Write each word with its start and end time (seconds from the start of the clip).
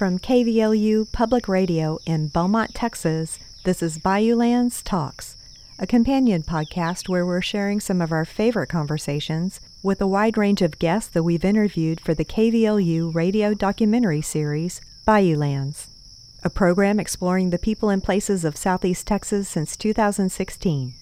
From 0.00 0.18
KVLU 0.18 1.12
Public 1.12 1.46
Radio 1.46 1.98
in 2.06 2.28
Beaumont, 2.28 2.74
Texas, 2.74 3.38
this 3.64 3.82
is 3.82 3.98
Bayoulands 3.98 4.82
Talks, 4.82 5.36
a 5.78 5.86
companion 5.86 6.42
podcast 6.42 7.06
where 7.06 7.26
we're 7.26 7.42
sharing 7.42 7.80
some 7.80 8.00
of 8.00 8.10
our 8.10 8.24
favorite 8.24 8.68
conversations 8.70 9.60
with 9.82 10.00
a 10.00 10.06
wide 10.06 10.38
range 10.38 10.62
of 10.62 10.78
guests 10.78 11.10
that 11.10 11.22
we've 11.22 11.44
interviewed 11.44 12.00
for 12.00 12.14
the 12.14 12.24
KVLU 12.24 13.14
radio 13.14 13.52
documentary 13.52 14.22
series, 14.22 14.80
Bayoulands, 15.06 15.88
a 16.42 16.48
program 16.48 16.98
exploring 16.98 17.50
the 17.50 17.58
people 17.58 17.90
and 17.90 18.02
places 18.02 18.42
of 18.42 18.56
Southeast 18.56 19.06
Texas 19.06 19.50
since 19.50 19.76
2016. 19.76 20.94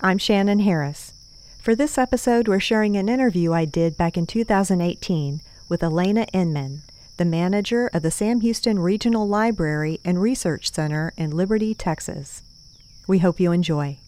I'm 0.00 0.16
Shannon 0.16 0.60
Harris. 0.60 1.12
For 1.60 1.74
this 1.74 1.98
episode, 1.98 2.48
we're 2.48 2.58
sharing 2.58 2.96
an 2.96 3.10
interview 3.10 3.52
I 3.52 3.66
did 3.66 3.98
back 3.98 4.16
in 4.16 4.24
2018 4.24 5.42
with 5.68 5.82
Elena 5.82 6.26
Inman, 6.32 6.80
the 7.20 7.24
manager 7.26 7.90
of 7.92 8.00
the 8.00 8.10
Sam 8.10 8.40
Houston 8.40 8.78
Regional 8.78 9.28
Library 9.28 10.00
and 10.06 10.22
Research 10.22 10.72
Center 10.72 11.12
in 11.18 11.32
Liberty, 11.32 11.74
Texas. 11.74 12.42
We 13.06 13.18
hope 13.18 13.38
you 13.38 13.52
enjoy. 13.52 13.98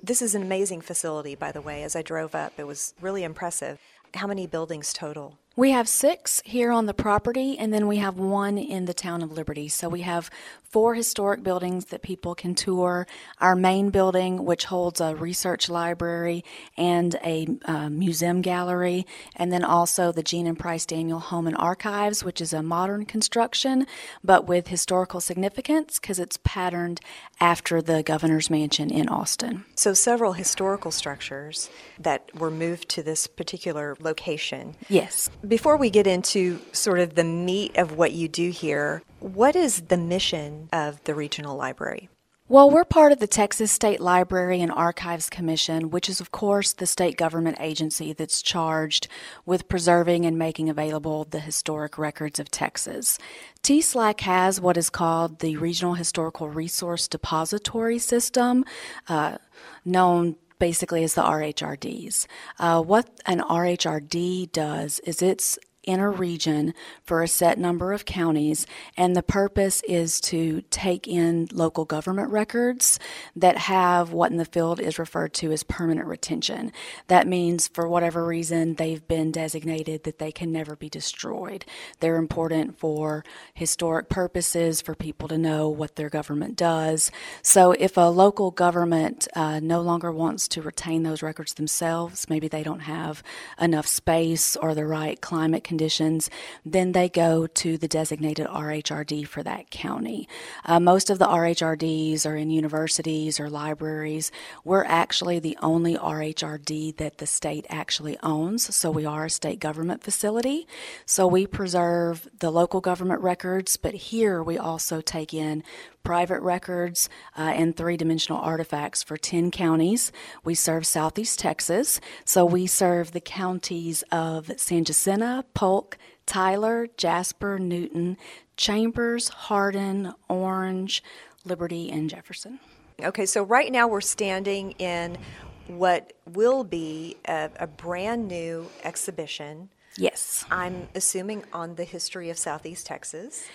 This 0.00 0.22
is 0.22 0.36
an 0.36 0.42
amazing 0.42 0.82
facility, 0.82 1.34
by 1.34 1.50
the 1.50 1.60
way. 1.60 1.82
As 1.82 1.96
I 1.96 2.02
drove 2.02 2.36
up, 2.36 2.52
it 2.56 2.68
was 2.68 2.94
really 3.00 3.24
impressive. 3.24 3.80
How 4.14 4.28
many 4.28 4.46
buildings 4.46 4.92
total? 4.92 5.38
We 5.54 5.72
have 5.72 5.86
six 5.86 6.40
here 6.46 6.72
on 6.72 6.86
the 6.86 6.94
property, 6.94 7.58
and 7.58 7.74
then 7.74 7.86
we 7.86 7.98
have 7.98 8.16
one 8.16 8.56
in 8.56 8.86
the 8.86 8.94
town 8.94 9.22
of 9.22 9.32
Liberty. 9.32 9.68
So 9.68 9.86
we 9.86 10.00
have 10.00 10.30
four 10.72 10.94
historic 10.94 11.42
buildings 11.42 11.86
that 11.86 12.00
people 12.00 12.34
can 12.34 12.54
tour. 12.54 13.06
Our 13.38 13.54
main 13.54 13.90
building, 13.90 14.46
which 14.46 14.64
holds 14.64 15.02
a 15.02 15.14
research 15.14 15.68
library 15.68 16.42
and 16.78 17.14
a 17.16 17.46
uh, 17.66 17.90
museum 17.90 18.40
gallery, 18.40 19.06
and 19.36 19.52
then 19.52 19.62
also 19.62 20.10
the 20.10 20.22
Jean 20.22 20.46
and 20.46 20.58
Price 20.58 20.86
Daniel 20.86 21.18
Home 21.18 21.46
and 21.46 21.56
Archives, 21.58 22.24
which 22.24 22.40
is 22.40 22.54
a 22.54 22.62
modern 22.62 23.04
construction 23.04 23.86
but 24.24 24.46
with 24.46 24.68
historical 24.68 25.20
significance 25.20 25.98
because 25.98 26.18
it's 26.18 26.38
patterned 26.42 27.00
after 27.38 27.82
the 27.82 28.02
governor's 28.02 28.48
mansion 28.48 28.90
in 28.90 29.08
Austin. 29.08 29.64
So, 29.74 29.92
several 29.92 30.32
historical 30.32 30.90
structures 30.90 31.68
that 31.98 32.34
were 32.34 32.50
moved 32.50 32.88
to 32.90 33.02
this 33.02 33.26
particular 33.26 33.96
location. 34.00 34.76
Yes. 34.88 35.28
Before 35.46 35.76
we 35.76 35.90
get 35.90 36.06
into 36.06 36.60
sort 36.70 37.00
of 37.00 37.16
the 37.16 37.24
meat 37.24 37.76
of 37.76 37.96
what 37.96 38.12
you 38.12 38.28
do 38.28 38.50
here, 38.50 39.02
what 39.18 39.56
is 39.56 39.82
the 39.82 39.96
mission 39.96 40.68
of 40.72 41.02
the 41.02 41.16
regional 41.16 41.56
library? 41.56 42.08
Well, 42.48 42.70
we're 42.70 42.84
part 42.84 43.10
of 43.10 43.18
the 43.18 43.26
Texas 43.26 43.72
State 43.72 43.98
Library 43.98 44.60
and 44.60 44.70
Archives 44.70 45.28
Commission, 45.28 45.90
which 45.90 46.08
is, 46.08 46.20
of 46.20 46.30
course, 46.30 46.72
the 46.72 46.86
state 46.86 47.16
government 47.16 47.56
agency 47.58 48.12
that's 48.12 48.40
charged 48.40 49.08
with 49.44 49.68
preserving 49.68 50.26
and 50.26 50.38
making 50.38 50.68
available 50.68 51.24
the 51.24 51.40
historic 51.40 51.98
records 51.98 52.38
of 52.38 52.50
Texas. 52.50 53.18
TSLAC 53.64 54.20
has 54.20 54.60
what 54.60 54.76
is 54.76 54.90
called 54.90 55.40
the 55.40 55.56
Regional 55.56 55.94
Historical 55.94 56.50
Resource 56.50 57.08
Depository 57.08 57.98
System, 57.98 58.64
uh, 59.08 59.38
known 59.84 60.36
basically 60.62 61.02
is 61.02 61.14
the 61.14 61.22
RHRDs. 61.22 62.28
Uh, 62.60 62.80
what 62.80 63.10
an 63.26 63.40
RHRD 63.40 64.52
does 64.52 65.00
is 65.00 65.20
it's 65.20 65.58
in 65.84 66.00
a 66.00 66.08
region 66.08 66.74
for 67.02 67.22
a 67.22 67.28
set 67.28 67.58
number 67.58 67.92
of 67.92 68.04
counties, 68.04 68.66
and 68.96 69.16
the 69.16 69.22
purpose 69.22 69.82
is 69.88 70.20
to 70.20 70.62
take 70.70 71.08
in 71.08 71.48
local 71.52 71.84
government 71.84 72.30
records 72.30 72.98
that 73.34 73.56
have 73.58 74.12
what 74.12 74.30
in 74.30 74.36
the 74.36 74.44
field 74.44 74.78
is 74.78 74.98
referred 74.98 75.34
to 75.34 75.50
as 75.50 75.62
permanent 75.62 76.06
retention. 76.06 76.72
That 77.08 77.26
means, 77.26 77.68
for 77.68 77.88
whatever 77.88 78.24
reason, 78.24 78.74
they've 78.74 79.06
been 79.06 79.32
designated 79.32 80.04
that 80.04 80.18
they 80.18 80.30
can 80.30 80.52
never 80.52 80.76
be 80.76 80.88
destroyed. 80.88 81.64
They're 82.00 82.16
important 82.16 82.78
for 82.78 83.24
historic 83.54 84.08
purposes, 84.08 84.80
for 84.80 84.94
people 84.94 85.28
to 85.28 85.38
know 85.38 85.68
what 85.68 85.96
their 85.96 86.08
government 86.08 86.56
does. 86.56 87.10
So, 87.42 87.72
if 87.72 87.96
a 87.96 88.10
local 88.10 88.50
government 88.50 89.26
uh, 89.34 89.60
no 89.60 89.80
longer 89.80 90.12
wants 90.12 90.46
to 90.48 90.62
retain 90.62 91.02
those 91.02 91.22
records 91.22 91.54
themselves, 91.54 92.28
maybe 92.28 92.48
they 92.48 92.62
don't 92.62 92.80
have 92.80 93.22
enough 93.60 93.86
space 93.86 94.56
or 94.56 94.74
the 94.74 94.86
right 94.86 95.20
climate 95.20 95.64
conditions, 95.72 96.28
then 96.66 96.92
they 96.92 97.08
go 97.08 97.46
to 97.46 97.78
the 97.78 97.88
designated 97.88 98.46
RHRD 98.46 99.26
for 99.26 99.42
that 99.42 99.70
county. 99.70 100.28
Uh, 100.66 100.78
most 100.78 101.08
of 101.08 101.18
the 101.18 101.24
RHRDs 101.24 102.26
are 102.26 102.36
in 102.36 102.50
universities 102.50 103.40
or 103.40 103.48
libraries. 103.48 104.30
We're 104.64 104.84
actually 104.84 105.38
the 105.38 105.56
only 105.62 105.96
RHRD 105.96 106.98
that 106.98 107.16
the 107.16 107.26
state 107.26 107.64
actually 107.70 108.18
owns, 108.22 108.74
so 108.76 108.90
we 108.90 109.06
are 109.06 109.24
a 109.24 109.30
state 109.30 109.60
government 109.60 110.02
facility. 110.02 110.68
So 111.06 111.26
we 111.26 111.46
preserve 111.46 112.28
the 112.38 112.50
local 112.50 112.82
government 112.82 113.22
records, 113.22 113.78
but 113.78 113.94
here 113.94 114.42
we 114.42 114.58
also 114.58 115.00
take 115.00 115.32
in 115.32 115.64
private 116.02 116.40
records 116.40 117.08
uh, 117.36 117.42
and 117.42 117.76
three 117.76 117.96
dimensional 117.96 118.40
artifacts 118.40 119.02
for 119.02 119.16
10 119.16 119.50
counties. 119.50 120.12
We 120.44 120.54
serve 120.54 120.86
Southeast 120.86 121.38
Texas, 121.38 122.00
so 122.24 122.44
we 122.44 122.66
serve 122.66 123.12
the 123.12 123.20
counties 123.20 124.02
of 124.12 124.50
San 124.56 124.84
Jacinto, 124.84 125.42
Polk, 125.54 125.98
Tyler, 126.26 126.88
Jasper, 126.96 127.58
Newton, 127.58 128.16
Chambers, 128.56 129.28
Hardin, 129.28 130.12
Orange, 130.28 131.02
Liberty, 131.44 131.90
and 131.90 132.08
Jefferson. 132.08 132.60
Okay, 133.02 133.26
so 133.26 133.42
right 133.42 133.72
now 133.72 133.88
we're 133.88 134.00
standing 134.00 134.72
in 134.72 135.18
what 135.66 136.12
will 136.26 136.64
be 136.64 137.16
a, 137.26 137.50
a 137.56 137.66
brand 137.66 138.28
new 138.28 138.66
exhibition. 138.84 139.68
Yes. 139.96 140.44
I'm 140.50 140.88
assuming 140.94 141.44
on 141.52 141.74
the 141.74 141.84
history 141.84 142.30
of 142.30 142.38
Southeast 142.38 142.86
Texas. 142.86 143.46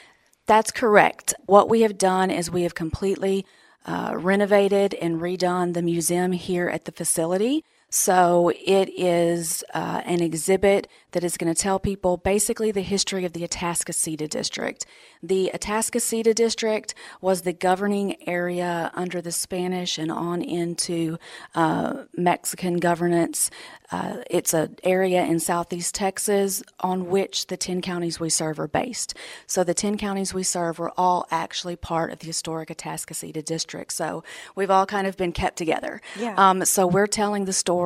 That's 0.47 0.71
correct. 0.71 1.33
What 1.45 1.69
we 1.69 1.81
have 1.81 1.97
done 1.97 2.31
is 2.31 2.49
we 2.49 2.63
have 2.63 2.73
completely 2.73 3.45
uh, 3.85 4.13
renovated 4.17 4.93
and 4.95 5.21
redone 5.21 5.73
the 5.73 5.81
museum 5.81 6.31
here 6.31 6.69
at 6.69 6.85
the 6.85 6.91
facility. 6.91 7.65
So 7.89 8.49
it 8.49 8.89
is 8.97 9.63
uh, 9.73 10.01
an 10.05 10.21
exhibit 10.21 10.89
that 11.11 11.23
is 11.23 11.37
going 11.37 11.53
to 11.53 11.59
tell 11.59 11.79
people 11.79 12.17
basically 12.17 12.69
the 12.71 12.81
history 12.81 13.23
of 13.23 13.31
the 13.31 13.47
Atascocita 13.47 14.29
district. 14.29 14.85
The 15.23 15.51
Atascocita 15.53 16.35
district 16.35 16.93
was 17.21 17.41
the 17.41 17.53
governing 17.53 18.27
area 18.27 18.91
under 18.93 19.21
the 19.21 19.31
Spanish 19.31 19.97
and 19.97 20.11
on 20.11 20.41
into 20.41 21.17
uh, 21.55 22.03
Mexican 22.15 22.77
governance. 22.77 23.49
Uh, 23.89 24.17
it's 24.29 24.53
an 24.53 24.75
area 24.83 25.23
in 25.23 25.39
southeast 25.39 25.95
Texas 25.95 26.61
on 26.81 27.07
which 27.07 27.47
the 27.47 27.55
10 27.55 27.81
counties 27.81 28.19
we 28.19 28.29
serve 28.29 28.59
are 28.59 28.67
based. 28.67 29.13
So 29.45 29.63
the 29.63 29.73
10 29.73 29.97
counties 29.97 30.33
we 30.33 30.43
serve 30.43 30.77
were 30.77 30.91
all 30.97 31.25
actually 31.31 31.77
part 31.77 32.11
of 32.11 32.19
the 32.19 32.27
historic 32.27 32.67
Atascocita 32.67 33.43
district. 33.45 33.93
So 33.93 34.25
we've 34.55 34.69
all 34.69 34.85
kind 34.85 35.07
of 35.07 35.15
been 35.15 35.31
kept 35.31 35.57
together. 35.57 36.01
Yeah. 36.19 36.35
Um, 36.37 36.65
so 36.65 36.85
we're 36.85 37.07
telling 37.07 37.45
the 37.45 37.53
story 37.53 37.76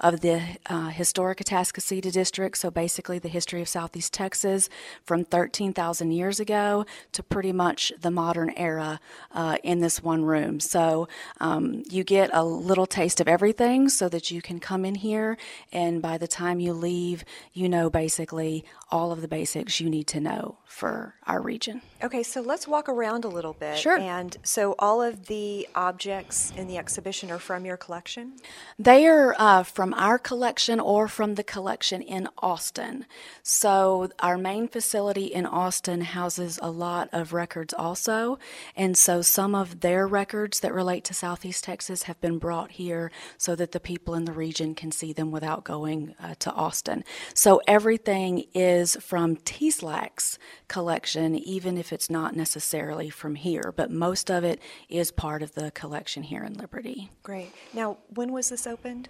of 0.00 0.20
the 0.20 0.42
uh, 0.66 0.88
historic 0.88 1.38
Atascocita 1.38 2.12
district. 2.12 2.58
So 2.58 2.70
basically 2.70 3.18
the 3.18 3.28
history 3.28 3.62
of 3.62 3.68
southeast 3.68 4.12
Texas 4.12 4.68
from 5.04 5.24
13,000 5.24 6.12
years 6.12 6.40
ago 6.40 6.84
to 7.12 7.22
pretty 7.22 7.52
much 7.52 7.92
the 8.00 8.10
modern 8.10 8.50
era 8.56 9.00
uh, 9.32 9.56
in 9.62 9.80
this 9.80 10.02
one 10.02 10.24
room. 10.24 10.60
So 10.60 11.08
um, 11.40 11.82
you 11.88 12.04
get 12.04 12.30
a 12.32 12.44
little 12.44 12.86
taste 12.86 13.20
of 13.20 13.28
everything 13.28 13.88
so 13.88 14.08
that 14.08 14.30
you 14.30 14.42
can 14.42 14.60
come 14.60 14.84
in 14.84 14.96
here 14.96 15.36
and 15.72 16.02
by 16.02 16.18
the 16.18 16.28
time 16.28 16.60
you 16.60 16.72
leave, 16.72 17.24
you 17.52 17.68
know 17.68 17.88
basically 17.88 18.64
all 18.90 19.12
of 19.12 19.20
the 19.22 19.28
basics 19.28 19.80
you 19.80 19.88
need 19.88 20.06
to 20.08 20.20
know 20.20 20.58
for 20.64 21.14
our 21.26 21.40
region. 21.40 21.82
Okay, 22.02 22.24
so 22.24 22.40
let's 22.40 22.66
walk 22.66 22.88
around 22.88 23.24
a 23.24 23.28
little 23.28 23.52
bit. 23.52 23.78
Sure. 23.78 23.96
And 23.96 24.36
so 24.42 24.74
all 24.80 25.00
of 25.00 25.26
the 25.26 25.68
objects 25.76 26.52
in 26.56 26.66
the 26.66 26.76
exhibition 26.76 27.30
are 27.30 27.38
from 27.38 27.64
your 27.64 27.76
collection? 27.76 28.32
They 28.76 29.06
are 29.06 29.36
uh, 29.38 29.62
from 29.62 29.94
our 29.94 30.18
collection 30.18 30.80
or 30.80 31.06
from 31.06 31.36
the 31.36 31.44
collection 31.44 32.02
in 32.02 32.28
Austin. 32.38 33.06
So 33.44 34.10
our 34.18 34.36
main 34.36 34.66
facility 34.66 35.26
in 35.26 35.46
Austin 35.46 36.00
houses 36.00 36.58
a 36.60 36.70
lot 36.72 37.08
of 37.12 37.32
records 37.32 37.72
also. 37.72 38.36
And 38.74 38.98
so 38.98 39.22
some 39.22 39.54
of 39.54 39.80
their 39.80 40.04
records 40.04 40.58
that 40.60 40.74
relate 40.74 41.04
to 41.04 41.14
Southeast 41.14 41.62
Texas 41.62 42.04
have 42.04 42.20
been 42.20 42.38
brought 42.38 42.72
here 42.72 43.12
so 43.38 43.54
that 43.54 43.70
the 43.70 43.80
people 43.80 44.14
in 44.14 44.24
the 44.24 44.32
region 44.32 44.74
can 44.74 44.90
see 44.90 45.12
them 45.12 45.30
without 45.30 45.62
going 45.62 46.16
uh, 46.20 46.34
to 46.40 46.50
Austin. 46.52 47.04
So 47.32 47.60
everything 47.68 48.46
is 48.54 48.96
from 48.96 49.36
TSLAC's 49.36 50.38
collection, 50.66 51.36
even 51.36 51.78
if 51.78 51.91
it's 51.92 52.10
not 52.10 52.34
necessarily 52.34 53.10
from 53.10 53.34
here, 53.34 53.72
but 53.74 53.90
most 53.90 54.30
of 54.30 54.44
it 54.44 54.60
is 54.88 55.10
part 55.10 55.42
of 55.42 55.54
the 55.54 55.70
collection 55.70 56.22
here 56.22 56.42
in 56.44 56.54
Liberty. 56.54 57.10
Great. 57.22 57.52
Now, 57.72 57.98
when 58.14 58.32
was 58.32 58.48
this 58.48 58.66
opened? 58.66 59.08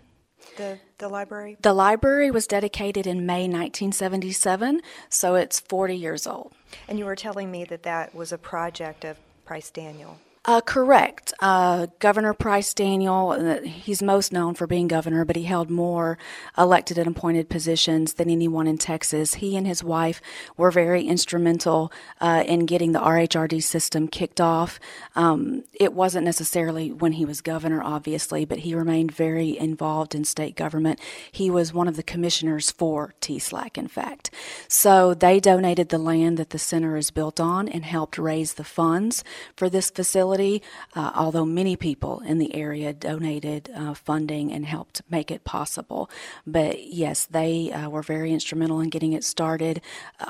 The, 0.56 0.78
the 0.98 1.08
library? 1.08 1.56
The 1.60 1.72
library 1.72 2.30
was 2.30 2.46
dedicated 2.46 3.06
in 3.06 3.24
May 3.24 3.42
1977, 3.42 4.80
so 5.08 5.36
it's 5.36 5.60
40 5.60 5.96
years 5.96 6.26
old. 6.26 6.52
And 6.88 6.98
you 6.98 7.04
were 7.04 7.16
telling 7.16 7.50
me 7.50 7.64
that 7.64 7.84
that 7.84 8.14
was 8.14 8.32
a 8.32 8.38
project 8.38 9.04
of 9.04 9.18
Price 9.44 9.70
Daniel. 9.70 10.18
Uh, 10.44 10.60
correct. 10.60 11.32
Uh, 11.38 11.86
governor 12.00 12.34
Price 12.34 12.74
Daniel, 12.74 13.30
uh, 13.30 13.60
he's 13.60 14.02
most 14.02 14.32
known 14.32 14.54
for 14.54 14.66
being 14.66 14.88
governor, 14.88 15.24
but 15.24 15.36
he 15.36 15.44
held 15.44 15.70
more 15.70 16.18
elected 16.58 16.98
and 16.98 17.06
appointed 17.06 17.48
positions 17.48 18.14
than 18.14 18.28
anyone 18.28 18.66
in 18.66 18.76
Texas. 18.76 19.34
He 19.34 19.56
and 19.56 19.68
his 19.68 19.84
wife 19.84 20.20
were 20.56 20.72
very 20.72 21.04
instrumental 21.04 21.92
uh, 22.20 22.42
in 22.44 22.66
getting 22.66 22.90
the 22.90 22.98
RHRD 22.98 23.62
system 23.62 24.08
kicked 24.08 24.40
off. 24.40 24.80
Um, 25.14 25.62
it 25.74 25.92
wasn't 25.92 26.24
necessarily 26.24 26.90
when 26.90 27.12
he 27.12 27.24
was 27.24 27.40
governor, 27.40 27.80
obviously, 27.80 28.44
but 28.44 28.60
he 28.60 28.74
remained 28.74 29.12
very 29.12 29.56
involved 29.56 30.12
in 30.12 30.24
state 30.24 30.56
government. 30.56 30.98
He 31.30 31.50
was 31.50 31.72
one 31.72 31.86
of 31.86 31.94
the 31.94 32.02
commissioners 32.02 32.72
for 32.72 33.14
TSLAC, 33.20 33.78
in 33.78 33.86
fact. 33.86 34.32
So 34.66 35.14
they 35.14 35.38
donated 35.38 35.90
the 35.90 35.98
land 35.98 36.36
that 36.38 36.50
the 36.50 36.58
center 36.58 36.96
is 36.96 37.12
built 37.12 37.38
on 37.38 37.68
and 37.68 37.84
helped 37.84 38.18
raise 38.18 38.54
the 38.54 38.64
funds 38.64 39.22
for 39.56 39.70
this 39.70 39.88
facility 39.88 40.31
facility, 40.32 40.62
uh, 40.94 41.12
although 41.14 41.44
many 41.44 41.76
people 41.76 42.20
in 42.20 42.38
the 42.38 42.54
area 42.54 42.92
donated 42.92 43.70
uh, 43.74 43.94
funding 43.94 44.52
and 44.52 44.64
helped 44.64 45.02
make 45.10 45.30
it 45.30 45.44
possible. 45.44 46.08
But 46.46 46.92
yes, 46.92 47.26
they 47.26 47.70
uh, 47.70 47.90
were 47.90 48.02
very 48.02 48.32
instrumental 48.32 48.80
in 48.80 48.88
getting 48.88 49.12
it 49.12 49.24
started. 49.24 49.80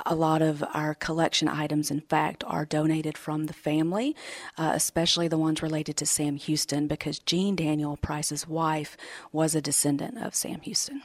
A 0.06 0.14
lot 0.14 0.42
of 0.42 0.64
our 0.74 0.94
collection 0.94 1.48
items, 1.48 1.90
in 1.90 2.00
fact, 2.00 2.44
are 2.46 2.64
donated 2.64 3.16
from 3.16 3.46
the 3.46 3.52
family, 3.52 4.16
uh, 4.58 4.72
especially 4.74 5.28
the 5.28 5.38
ones 5.38 5.62
related 5.62 5.96
to 5.98 6.06
Sam 6.06 6.36
Houston, 6.36 6.86
because 6.86 7.18
Jean 7.20 7.54
Daniel, 7.56 7.96
Price's 7.96 8.48
wife, 8.48 8.96
was 9.32 9.54
a 9.54 9.60
descendant 9.60 10.18
of 10.18 10.34
Sam 10.34 10.60
Houston. 10.62 11.02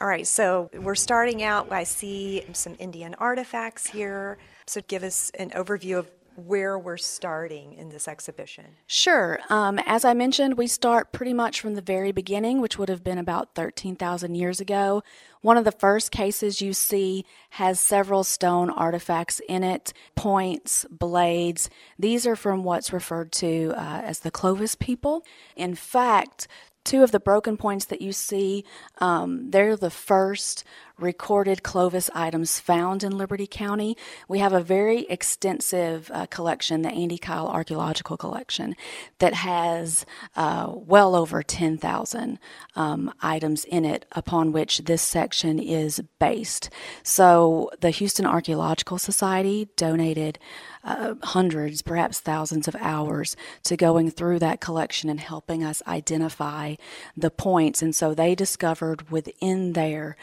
All 0.00 0.06
right, 0.06 0.26
so 0.26 0.70
we're 0.74 0.94
starting 0.94 1.42
out. 1.42 1.72
I 1.72 1.82
see 1.82 2.44
some 2.52 2.76
Indian 2.78 3.14
artifacts 3.14 3.88
here. 3.88 4.38
So, 4.66 4.80
give 4.86 5.02
us 5.02 5.32
an 5.38 5.50
overview 5.50 5.98
of 5.98 6.08
where 6.38 6.78
we're 6.78 6.96
starting 6.96 7.74
in 7.74 7.88
this 7.88 8.06
exhibition? 8.06 8.64
Sure. 8.86 9.40
Um, 9.48 9.78
as 9.86 10.04
I 10.04 10.14
mentioned, 10.14 10.56
we 10.56 10.66
start 10.66 11.12
pretty 11.12 11.32
much 11.32 11.60
from 11.60 11.74
the 11.74 11.82
very 11.82 12.12
beginning, 12.12 12.60
which 12.60 12.78
would 12.78 12.88
have 12.88 13.02
been 13.02 13.18
about 13.18 13.54
13,000 13.54 14.34
years 14.34 14.60
ago. 14.60 15.02
One 15.40 15.56
of 15.56 15.64
the 15.64 15.72
first 15.72 16.10
cases 16.10 16.62
you 16.62 16.72
see 16.72 17.24
has 17.50 17.80
several 17.80 18.24
stone 18.24 18.70
artifacts 18.70 19.40
in 19.48 19.64
it 19.64 19.92
points, 20.14 20.86
blades. 20.90 21.68
These 21.98 22.26
are 22.26 22.36
from 22.36 22.62
what's 22.62 22.92
referred 22.92 23.32
to 23.32 23.74
uh, 23.76 24.02
as 24.04 24.20
the 24.20 24.30
Clovis 24.30 24.74
people. 24.74 25.24
In 25.56 25.74
fact, 25.74 26.46
two 26.84 27.02
of 27.02 27.10
the 27.10 27.20
broken 27.20 27.56
points 27.56 27.84
that 27.86 28.00
you 28.00 28.12
see, 28.12 28.64
um, 28.98 29.50
they're 29.50 29.76
the 29.76 29.90
first 29.90 30.64
recorded 30.98 31.62
Clovis 31.62 32.10
items 32.14 32.60
found 32.60 33.02
in 33.02 33.16
Liberty 33.16 33.46
County. 33.46 33.96
We 34.28 34.40
have 34.40 34.52
a 34.52 34.60
very 34.60 35.00
extensive 35.06 36.10
uh, 36.12 36.26
collection, 36.26 36.82
the 36.82 36.90
Andy 36.90 37.18
Kyle 37.18 37.48
Archaeological 37.48 38.16
Collection, 38.16 38.74
that 39.18 39.34
has 39.34 40.04
uh, 40.36 40.70
well 40.72 41.14
over 41.14 41.42
10,000 41.42 42.38
um, 42.76 43.12
items 43.20 43.64
in 43.64 43.84
it 43.84 44.06
upon 44.12 44.52
which 44.52 44.78
this 44.78 45.02
section 45.02 45.58
is 45.58 46.00
based. 46.18 46.70
So 47.02 47.70
the 47.80 47.90
Houston 47.90 48.26
Archaeological 48.26 48.98
Society 48.98 49.68
donated 49.76 50.38
uh, 50.84 51.14
hundreds, 51.22 51.82
perhaps 51.82 52.20
thousands 52.20 52.68
of 52.68 52.76
hours 52.76 53.36
to 53.64 53.76
going 53.76 54.10
through 54.10 54.38
that 54.38 54.60
collection 54.60 55.10
and 55.10 55.20
helping 55.20 55.62
us 55.62 55.82
identify 55.86 56.76
the 57.16 57.30
points. 57.30 57.82
And 57.82 57.94
so 57.94 58.14
they 58.14 58.34
discovered 58.34 59.10
within 59.10 59.72
there 59.72 60.16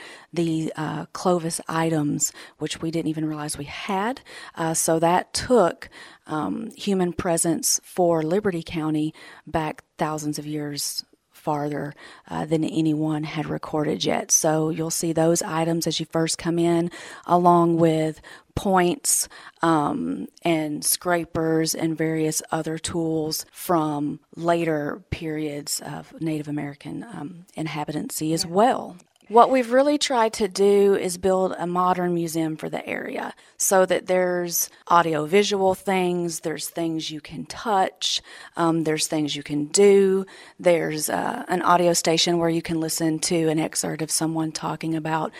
the 0.66 0.82
uh, 0.82 1.06
Clovis 1.14 1.62
items, 1.68 2.32
which 2.58 2.82
we 2.82 2.92
didn't 2.92 3.10
even 3.10 3.26
realize 3.26 3.58
we 3.58 3.66
had. 3.66 4.22
Uh, 4.56 4.74
so 4.74 5.00
that 5.00 5.34
took 5.34 5.90
um, 6.28 6.72
human 6.72 7.14
presence 7.14 7.80
for 7.84 8.24
Liberty 8.24 8.64
County 8.64 9.14
back 9.46 9.84
thousands 9.98 10.40
of 10.40 10.46
years 10.46 11.06
farther 11.32 11.94
uh, 12.28 12.46
than 12.46 12.64
anyone 12.64 13.24
had 13.24 13.46
recorded 13.46 14.04
yet. 14.04 14.32
So 14.32 14.70
you'll 14.70 14.90
see 14.90 15.14
those 15.14 15.44
items 15.44 15.86
as 15.86 16.00
you 16.00 16.08
first 16.08 16.40
come 16.40 16.58
in, 16.58 16.90
along 17.28 17.78
with 17.78 18.20
points 18.56 19.28
um, 19.62 20.28
and 20.42 20.84
scrapers 20.84 21.76
and 21.76 21.96
various 21.96 22.42
other 22.52 22.80
tools 22.80 23.46
from 23.52 24.20
later 24.36 25.04
periods 25.12 25.82
of 25.86 26.20
Native 26.20 26.48
American 26.48 27.04
um, 27.04 27.46
inhabitancy 27.54 28.34
as 28.34 28.46
well. 28.46 28.98
What 29.28 29.50
we've 29.50 29.72
really 29.72 29.98
tried 29.98 30.34
to 30.34 30.48
do 30.48 30.94
is 30.94 31.18
build 31.18 31.56
a 31.58 31.66
modern 31.66 32.14
museum 32.14 32.56
for 32.56 32.70
the 32.70 32.86
area 32.88 33.34
so 33.58 33.84
that 33.88 34.06
there's 34.06 34.70
audio 34.88 35.26
visual 35.26 35.74
things, 35.74 36.42
there's 36.42 36.70
things 36.70 37.10
you 37.10 37.22
can 37.22 37.48
touch, 37.48 38.22
um, 38.56 38.84
there's 38.84 39.08
things 39.08 39.36
you 39.36 39.42
can 39.42 39.66
do, 39.66 40.28
there's 40.60 41.10
uh, 41.10 41.44
an 41.48 41.64
audio 41.64 41.94
station 41.94 42.38
where 42.38 42.52
you 42.52 42.62
can 42.62 42.80
listen 42.80 43.18
to 43.18 43.48
an 43.48 43.58
excerpt 43.58 44.04
of 44.04 44.12
someone 44.12 44.52
talking 44.52 44.94
about 44.94 45.32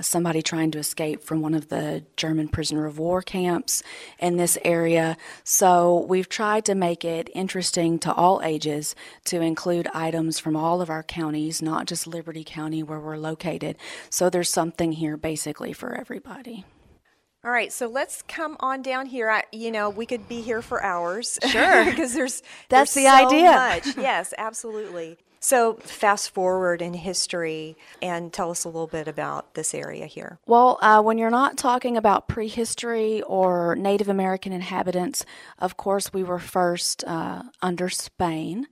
somebody 0.00 0.42
trying 0.42 0.70
to 0.72 0.78
escape 0.78 1.22
from 1.22 1.40
one 1.40 1.54
of 1.54 1.68
the 1.68 2.04
German 2.16 2.48
prisoner 2.48 2.86
of 2.86 2.98
war 2.98 3.22
camps 3.22 3.82
in 4.18 4.36
this 4.36 4.58
area. 4.64 5.16
So 5.44 6.04
we've 6.08 6.28
tried 6.28 6.64
to 6.66 6.74
make 6.74 7.04
it 7.04 7.30
interesting 7.34 7.98
to 8.00 8.12
all 8.12 8.40
ages 8.42 8.94
to 9.24 9.40
include 9.40 9.88
items 9.94 10.38
from 10.38 10.56
all 10.56 10.80
of 10.80 10.90
our 10.90 11.02
counties, 11.02 11.62
not 11.62 11.86
just 11.86 12.06
Liberty 12.06 12.44
County 12.44 12.82
where 12.82 13.00
we're 13.00 13.16
located. 13.16 13.76
So 14.08 14.30
there's 14.30 14.50
something 14.50 14.92
here 14.92 15.16
basically 15.16 15.72
for 15.72 15.94
everybody. 15.94 16.64
All 17.42 17.50
right, 17.50 17.72
so 17.72 17.86
let's 17.86 18.20
come 18.20 18.58
on 18.60 18.82
down 18.82 19.06
here. 19.06 19.30
I, 19.30 19.44
you 19.50 19.70
know, 19.70 19.88
we 19.88 20.04
could 20.04 20.28
be 20.28 20.42
here 20.42 20.60
for 20.60 20.82
hours. 20.82 21.38
Sure, 21.48 21.84
because 21.90 22.12
there's 22.12 22.42
that's 22.68 22.92
there's 22.92 23.06
the 23.06 23.10
so 23.10 23.26
idea. 23.26 23.50
Much. 23.52 23.96
yes, 23.96 24.34
absolutely. 24.36 25.16
So, 25.42 25.74
fast 25.76 26.30
forward 26.30 26.82
in 26.82 26.92
history 26.92 27.74
and 28.02 28.30
tell 28.30 28.50
us 28.50 28.64
a 28.64 28.68
little 28.68 28.86
bit 28.86 29.08
about 29.08 29.54
this 29.54 29.72
area 29.72 30.04
here. 30.04 30.38
Well, 30.46 30.78
uh, 30.82 31.00
when 31.02 31.16
you're 31.16 31.30
not 31.30 31.56
talking 31.56 31.96
about 31.96 32.28
prehistory 32.28 33.22
or 33.22 33.74
Native 33.74 34.10
American 34.10 34.52
inhabitants, 34.52 35.24
of 35.58 35.78
course, 35.78 36.12
we 36.12 36.22
were 36.22 36.38
first 36.38 37.04
uh, 37.04 37.44
under 37.62 37.88
Spain. 37.88 38.66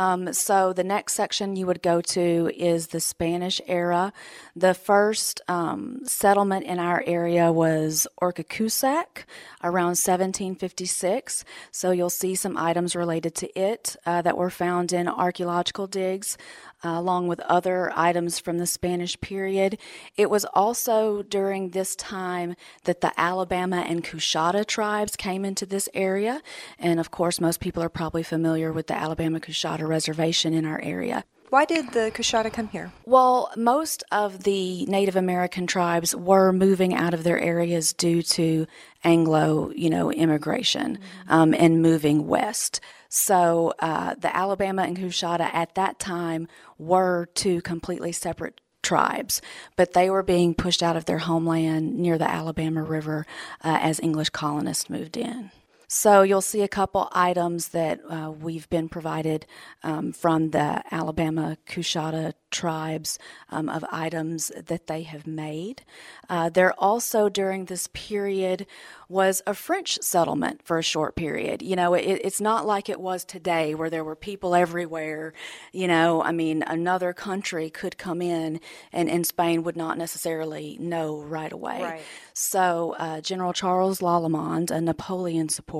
Um, 0.00 0.32
so 0.32 0.72
the 0.72 0.82
next 0.82 1.12
section 1.12 1.56
you 1.56 1.66
would 1.66 1.82
go 1.82 2.00
to 2.00 2.50
is 2.56 2.86
the 2.86 3.00
Spanish 3.00 3.60
era. 3.66 4.14
The 4.56 4.72
first 4.72 5.42
um, 5.46 6.00
settlement 6.04 6.64
in 6.64 6.78
our 6.78 7.04
area 7.06 7.52
was 7.52 8.06
Orcoquisac 8.22 9.24
around 9.62 9.98
1756. 10.00 11.44
So 11.70 11.90
you'll 11.90 12.08
see 12.08 12.34
some 12.34 12.56
items 12.56 12.96
related 12.96 13.34
to 13.34 13.60
it 13.60 13.94
uh, 14.06 14.22
that 14.22 14.38
were 14.38 14.48
found 14.48 14.90
in 14.94 15.06
archaeological 15.06 15.86
digs 15.86 16.38
uh, 16.82 16.88
along 16.90 17.28
with 17.28 17.40
other 17.40 17.92
items 17.94 18.38
from 18.38 18.58
the 18.58 18.66
Spanish 18.66 19.20
period. 19.20 19.78
It 20.16 20.30
was 20.30 20.44
also 20.46 21.22
during 21.22 21.70
this 21.70 21.94
time 21.94 22.56
that 22.84 23.00
the 23.00 23.12
Alabama 23.20 23.84
and 23.86 24.02
Coushatta 24.02 24.64
tribes 24.66 25.16
came 25.16 25.44
into 25.44 25.66
this 25.66 25.88
area. 25.92 26.40
And 26.78 26.98
of 26.98 27.10
course, 27.10 27.40
most 27.40 27.60
people 27.60 27.82
are 27.82 27.88
probably 27.90 28.22
familiar 28.22 28.72
with 28.72 28.86
the 28.86 28.96
Alabama 28.96 29.40
Coushatta 29.40 29.86
Reservation 29.90 30.54
in 30.54 30.64
our 30.64 30.80
area. 30.80 31.24
Why 31.50 31.64
did 31.64 31.90
the 31.90 32.12
Coushatta 32.14 32.52
come 32.52 32.68
here? 32.68 32.92
Well, 33.04 33.50
most 33.56 34.04
of 34.12 34.44
the 34.44 34.86
Native 34.86 35.16
American 35.16 35.66
tribes 35.66 36.14
were 36.14 36.52
moving 36.52 36.94
out 36.94 37.12
of 37.12 37.24
their 37.24 37.40
areas 37.40 37.92
due 37.92 38.22
to 38.22 38.68
Anglo, 39.02 39.72
you 39.74 39.90
know, 39.90 40.12
immigration 40.12 40.98
mm-hmm. 40.98 41.32
um, 41.32 41.52
and 41.54 41.82
moving 41.82 42.28
west. 42.28 42.80
So 43.08 43.74
uh, 43.80 44.14
the 44.14 44.34
Alabama 44.34 44.82
and 44.82 44.96
Coushatta 44.96 45.52
at 45.52 45.74
that 45.74 45.98
time 45.98 46.46
were 46.78 47.28
two 47.34 47.60
completely 47.62 48.12
separate 48.12 48.60
tribes, 48.84 49.42
but 49.74 49.92
they 49.92 50.08
were 50.08 50.22
being 50.22 50.54
pushed 50.54 50.84
out 50.84 50.96
of 50.96 51.06
their 51.06 51.18
homeland 51.18 51.98
near 51.98 52.16
the 52.16 52.30
Alabama 52.30 52.84
River 52.84 53.26
uh, 53.64 53.78
as 53.82 53.98
English 53.98 54.30
colonists 54.30 54.88
moved 54.88 55.16
in. 55.16 55.50
So 55.92 56.22
you'll 56.22 56.40
see 56.40 56.62
a 56.62 56.68
couple 56.68 57.08
items 57.10 57.70
that 57.70 57.98
uh, 58.08 58.30
we've 58.30 58.70
been 58.70 58.88
provided 58.88 59.44
um, 59.82 60.12
from 60.12 60.50
the 60.50 60.84
Alabama 60.94 61.58
Coushatta 61.66 62.34
tribes 62.52 63.18
um, 63.50 63.68
of 63.68 63.84
items 63.90 64.52
that 64.56 64.86
they 64.86 65.02
have 65.02 65.26
made. 65.26 65.82
Uh, 66.28 66.48
there 66.48 66.72
also, 66.78 67.28
during 67.28 67.64
this 67.64 67.88
period, 67.92 68.66
was 69.08 69.42
a 69.48 69.54
French 69.54 69.98
settlement 70.00 70.62
for 70.62 70.78
a 70.78 70.82
short 70.82 71.16
period. 71.16 71.60
You 71.60 71.74
know, 71.74 71.94
it, 71.94 72.20
it's 72.22 72.40
not 72.40 72.66
like 72.66 72.88
it 72.88 73.00
was 73.00 73.24
today 73.24 73.74
where 73.74 73.90
there 73.90 74.04
were 74.04 74.14
people 74.14 74.54
everywhere. 74.54 75.32
You 75.72 75.88
know, 75.88 76.22
I 76.22 76.30
mean, 76.30 76.62
another 76.68 77.12
country 77.12 77.68
could 77.68 77.98
come 77.98 78.22
in 78.22 78.60
and, 78.92 79.10
and 79.10 79.26
Spain 79.26 79.64
would 79.64 79.76
not 79.76 79.98
necessarily 79.98 80.76
know 80.78 81.20
right 81.20 81.52
away. 81.52 81.82
Right. 81.82 82.02
So, 82.32 82.94
uh, 82.98 83.20
General 83.20 83.52
Charles 83.52 84.00
Lallemand, 84.00 84.70
a 84.70 84.80
Napoleon 84.80 85.48
supporter, 85.48 85.79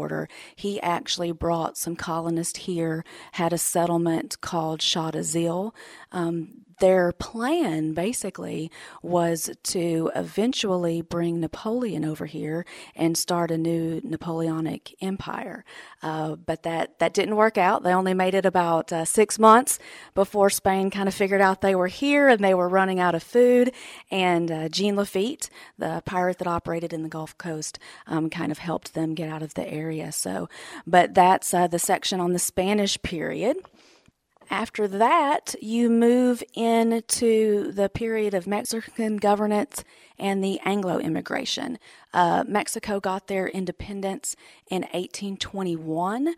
he 0.56 0.80
actually 0.80 1.32
brought 1.32 1.76
some 1.76 1.96
colonists 1.96 2.60
here, 2.60 3.04
had 3.32 3.52
a 3.52 3.58
settlement 3.58 4.40
called 4.40 4.82
Shot 4.82 5.14
Um, 6.12 6.64
their 6.80 7.12
plan 7.12 7.92
basically 7.92 8.70
was 9.02 9.50
to 9.62 10.10
eventually 10.14 11.02
bring 11.02 11.40
Napoleon 11.40 12.04
over 12.04 12.26
here 12.26 12.66
and 12.96 13.16
start 13.16 13.50
a 13.50 13.58
new 13.58 14.00
Napoleonic 14.02 14.94
empire. 15.00 15.64
Uh, 16.02 16.36
but 16.36 16.62
that, 16.64 16.98
that 16.98 17.14
didn't 17.14 17.36
work 17.36 17.56
out. 17.56 17.82
They 17.82 17.92
only 17.92 18.14
made 18.14 18.34
it 18.34 18.44
about 18.44 18.92
uh, 18.92 19.04
six 19.04 19.38
months 19.38 19.78
before 20.14 20.50
Spain 20.50 20.90
kind 20.90 21.08
of 21.08 21.14
figured 21.14 21.40
out 21.40 21.60
they 21.60 21.74
were 21.74 21.86
here 21.86 22.28
and 22.28 22.42
they 22.42 22.54
were 22.54 22.68
running 22.68 22.98
out 22.98 23.14
of 23.14 23.22
food. 23.22 23.72
And 24.10 24.50
uh, 24.50 24.68
Jean 24.68 24.96
Lafitte, 24.96 25.50
the 25.78 26.02
pirate 26.04 26.38
that 26.38 26.46
operated 26.46 26.92
in 26.92 27.02
the 27.02 27.08
Gulf 27.08 27.36
Coast, 27.38 27.78
um, 28.06 28.30
kind 28.30 28.50
of 28.50 28.58
helped 28.58 28.94
them 28.94 29.14
get 29.14 29.28
out 29.28 29.42
of 29.42 29.54
the 29.54 29.68
area. 29.68 30.12
So, 30.12 30.48
but 30.86 31.14
that's 31.14 31.52
uh, 31.54 31.66
the 31.66 31.78
section 31.78 32.20
on 32.20 32.32
the 32.32 32.38
Spanish 32.38 33.00
period. 33.02 33.56
After 34.50 34.88
that, 34.88 35.54
you 35.62 35.88
move 35.88 36.42
into 36.54 37.70
the 37.70 37.88
period 37.88 38.34
of 38.34 38.48
Mexican 38.48 39.16
governance 39.16 39.84
and 40.18 40.42
the 40.42 40.58
Anglo 40.64 40.98
immigration. 40.98 41.78
Uh, 42.12 42.42
Mexico 42.48 42.98
got 42.98 43.28
their 43.28 43.46
independence 43.46 44.34
in 44.68 44.82
1821 44.82 46.34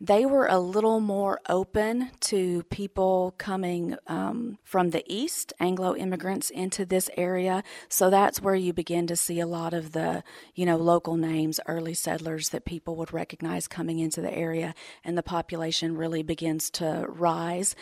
they 0.00 0.26
were 0.26 0.46
a 0.46 0.58
little 0.58 1.00
more 1.00 1.40
open 1.48 2.10
to 2.20 2.62
people 2.64 3.34
coming 3.38 3.96
um, 4.06 4.58
from 4.64 4.90
the 4.90 5.04
east, 5.06 5.52
Anglo 5.60 5.94
immigrants 5.94 6.50
into 6.50 6.84
this 6.84 7.08
area. 7.16 7.62
So 7.88 8.10
that's 8.10 8.42
where 8.42 8.54
you 8.54 8.72
begin 8.72 9.06
to 9.06 9.16
see 9.16 9.40
a 9.40 9.46
lot 9.46 9.72
of 9.72 9.92
the, 9.92 10.24
you 10.54 10.66
know, 10.66 10.76
local 10.76 11.16
names, 11.16 11.60
early 11.66 11.94
settlers 11.94 12.50
that 12.50 12.64
people 12.64 12.96
would 12.96 13.12
recognize 13.12 13.68
coming 13.68 13.98
into 13.98 14.20
the 14.20 14.34
area, 14.34 14.74
and 15.04 15.16
the 15.16 15.22
population 15.22 15.96
really 15.96 16.22
begins 16.22 16.70
to 16.70 17.06
rise. 17.08 17.74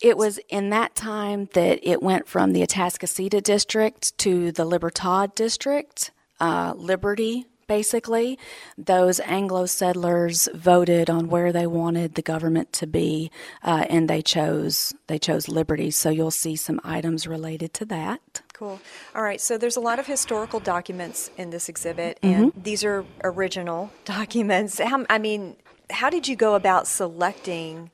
It 0.00 0.16
was 0.16 0.40
in 0.48 0.70
that 0.70 0.94
time 0.94 1.48
that 1.52 1.80
it 1.82 2.02
went 2.02 2.26
from 2.26 2.52
the 2.52 2.62
Atascocita 2.62 3.42
district 3.42 4.16
to 4.18 4.50
the 4.50 4.64
Libertad 4.64 5.34
district. 5.34 6.10
Uh, 6.40 6.72
Liberty 6.74 7.49
basically. 7.70 8.36
Those 8.76 9.20
Anglo 9.20 9.64
settlers 9.64 10.48
voted 10.52 11.08
on 11.08 11.28
where 11.28 11.52
they 11.52 11.68
wanted 11.68 12.16
the 12.16 12.22
government 12.22 12.72
to 12.72 12.86
be, 12.88 13.30
uh, 13.62 13.86
and 13.88 14.10
they 14.10 14.22
chose 14.22 14.92
they 15.06 15.20
chose 15.20 15.46
liberty. 15.46 15.92
So 15.92 16.10
you'll 16.10 16.32
see 16.32 16.56
some 16.56 16.80
items 16.82 17.28
related 17.28 17.72
to 17.74 17.84
that. 17.84 18.42
Cool. 18.54 18.80
All 19.14 19.22
right. 19.22 19.40
So 19.40 19.56
there's 19.56 19.76
a 19.76 19.80
lot 19.80 20.00
of 20.00 20.06
historical 20.08 20.58
documents 20.58 21.30
in 21.36 21.50
this 21.50 21.68
exhibit, 21.68 22.18
and 22.24 22.50
mm-hmm. 22.50 22.60
these 22.60 22.82
are 22.82 23.04
original 23.22 23.92
documents. 24.04 24.80
How, 24.80 25.06
I 25.08 25.18
mean, 25.18 25.54
how 25.90 26.10
did 26.10 26.26
you 26.26 26.34
go 26.34 26.56
about 26.56 26.88
selecting? 26.88 27.90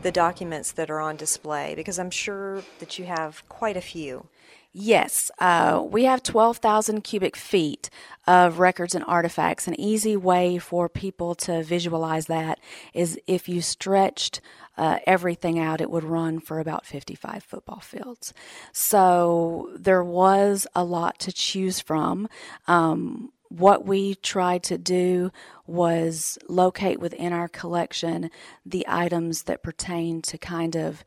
the 0.00 0.12
documents 0.12 0.70
that 0.70 0.90
are 0.90 1.00
on 1.00 1.16
display 1.16 1.74
because 1.74 1.98
I'm 1.98 2.12
sure 2.12 2.62
that 2.78 3.00
you 3.00 3.06
have 3.06 3.42
quite 3.48 3.76
a 3.76 3.80
few. 3.80 4.28
Yes, 4.72 5.30
uh, 5.38 5.82
we 5.84 6.04
have 6.04 6.22
12,000 6.22 7.02
cubic 7.02 7.36
feet 7.36 7.88
of 8.26 8.58
records 8.58 8.94
and 8.94 9.04
artifacts. 9.06 9.66
An 9.66 9.78
easy 9.80 10.16
way 10.16 10.58
for 10.58 10.88
people 10.88 11.34
to 11.36 11.62
visualize 11.62 12.26
that 12.26 12.60
is 12.92 13.18
if 13.26 13.48
you 13.48 13.62
stretched 13.62 14.42
uh, 14.76 14.98
everything 15.06 15.58
out, 15.58 15.80
it 15.80 15.90
would 15.90 16.04
run 16.04 16.38
for 16.38 16.60
about 16.60 16.84
55 16.84 17.42
football 17.42 17.80
fields. 17.80 18.34
So 18.72 19.70
there 19.74 20.04
was 20.04 20.66
a 20.74 20.84
lot 20.84 21.18
to 21.20 21.32
choose 21.32 21.80
from. 21.80 22.28
Um, 22.66 23.32
what 23.48 23.86
we 23.86 24.14
tried 24.16 24.62
to 24.64 24.76
do 24.76 25.32
was 25.66 26.38
locate 26.48 27.00
within 27.00 27.32
our 27.32 27.48
collection 27.48 28.30
the 28.64 28.84
items 28.86 29.44
that 29.44 29.62
pertain 29.62 30.20
to 30.22 30.36
kind 30.36 30.76
of 30.76 31.02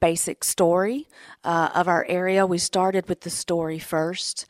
basic 0.00 0.44
story 0.44 1.08
uh, 1.44 1.70
of 1.74 1.88
our 1.88 2.04
area. 2.08 2.46
We 2.46 2.58
started 2.58 3.08
with 3.08 3.22
the 3.22 3.30
story 3.30 3.78
first 3.78 4.46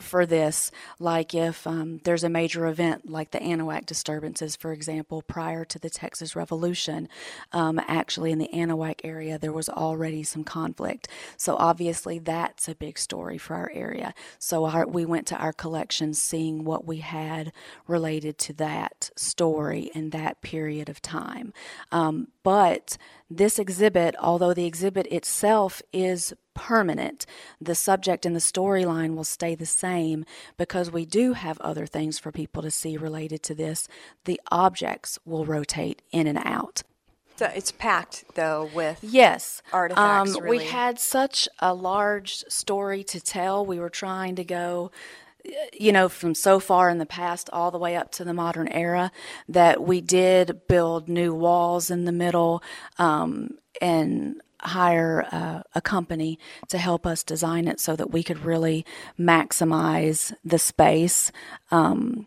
for 0.00 0.26
this, 0.26 0.70
like 0.98 1.34
if 1.34 1.66
um, 1.66 2.00
there's 2.04 2.24
a 2.24 2.28
major 2.28 2.66
event 2.66 3.10
like 3.10 3.30
the 3.30 3.38
Anahuac 3.38 3.86
disturbances, 3.86 4.56
for 4.56 4.72
example, 4.72 5.22
prior 5.22 5.64
to 5.66 5.78
the 5.78 5.90
Texas 5.90 6.34
Revolution, 6.34 7.08
um, 7.52 7.80
actually 7.86 8.32
in 8.32 8.38
the 8.38 8.48
Anahuac 8.52 9.00
area 9.04 9.38
there 9.38 9.52
was 9.52 9.68
already 9.68 10.22
some 10.22 10.44
conflict. 10.44 11.08
So 11.36 11.56
obviously 11.56 12.18
that's 12.18 12.68
a 12.68 12.74
big 12.74 12.98
story 12.98 13.38
for 13.38 13.54
our 13.54 13.70
area. 13.74 14.14
So 14.38 14.64
our, 14.64 14.86
we 14.86 15.04
went 15.04 15.26
to 15.28 15.36
our 15.36 15.52
collection 15.52 16.14
seeing 16.14 16.64
what 16.64 16.86
we 16.86 16.98
had 16.98 17.52
related 17.86 18.38
to 18.38 18.52
that 18.54 19.10
story 19.16 19.90
in 19.94 20.10
that 20.10 20.40
period 20.42 20.88
of 20.88 21.02
time. 21.02 21.52
Um, 21.92 22.28
but 22.42 22.96
this 23.28 23.58
exhibit, 23.58 24.16
although 24.18 24.54
the 24.54 24.66
exhibit 24.66 25.06
itself 25.06 25.82
is 25.92 26.34
permanent. 26.60 27.24
The 27.58 27.74
subject 27.74 28.26
and 28.26 28.36
the 28.36 28.40
storyline 28.40 29.14
will 29.14 29.24
stay 29.24 29.54
the 29.54 29.64
same 29.64 30.26
because 30.58 30.90
we 30.90 31.06
do 31.06 31.32
have 31.32 31.58
other 31.62 31.86
things 31.86 32.18
for 32.18 32.30
people 32.30 32.60
to 32.60 32.70
see 32.70 32.98
related 32.98 33.42
to 33.44 33.54
this. 33.54 33.88
The 34.26 34.38
objects 34.50 35.18
will 35.24 35.46
rotate 35.46 36.02
in 36.12 36.26
and 36.26 36.38
out. 36.44 36.82
So 37.36 37.46
it's 37.46 37.72
packed 37.72 38.24
though 38.34 38.68
with 38.74 38.98
yes 39.00 39.62
artifacts. 39.72 40.36
Um, 40.36 40.42
really. 40.42 40.58
We 40.58 40.64
had 40.66 41.00
such 41.00 41.48
a 41.60 41.72
large 41.72 42.44
story 42.48 43.02
to 43.04 43.18
tell. 43.22 43.64
We 43.64 43.80
were 43.80 43.88
trying 43.88 44.36
to 44.36 44.44
go 44.44 44.90
you 45.72 45.92
know, 45.92 46.08
from 46.08 46.34
so 46.34 46.60
far 46.60 46.90
in 46.90 46.98
the 46.98 47.06
past 47.06 47.50
all 47.52 47.70
the 47.70 47.78
way 47.78 47.96
up 47.96 48.10
to 48.12 48.24
the 48.24 48.34
modern 48.34 48.68
era, 48.68 49.12
that 49.48 49.82
we 49.82 50.00
did 50.00 50.66
build 50.68 51.08
new 51.08 51.34
walls 51.34 51.90
in 51.90 52.04
the 52.04 52.12
middle 52.12 52.62
um, 52.98 53.50
and 53.80 54.40
hire 54.62 55.64
a 55.74 55.80
company 55.80 56.38
to 56.68 56.76
help 56.76 57.06
us 57.06 57.22
design 57.22 57.66
it 57.66 57.80
so 57.80 57.96
that 57.96 58.10
we 58.10 58.22
could 58.22 58.44
really 58.44 58.84
maximize 59.18 60.34
the 60.44 60.58
space. 60.58 61.32
Um, 61.70 62.26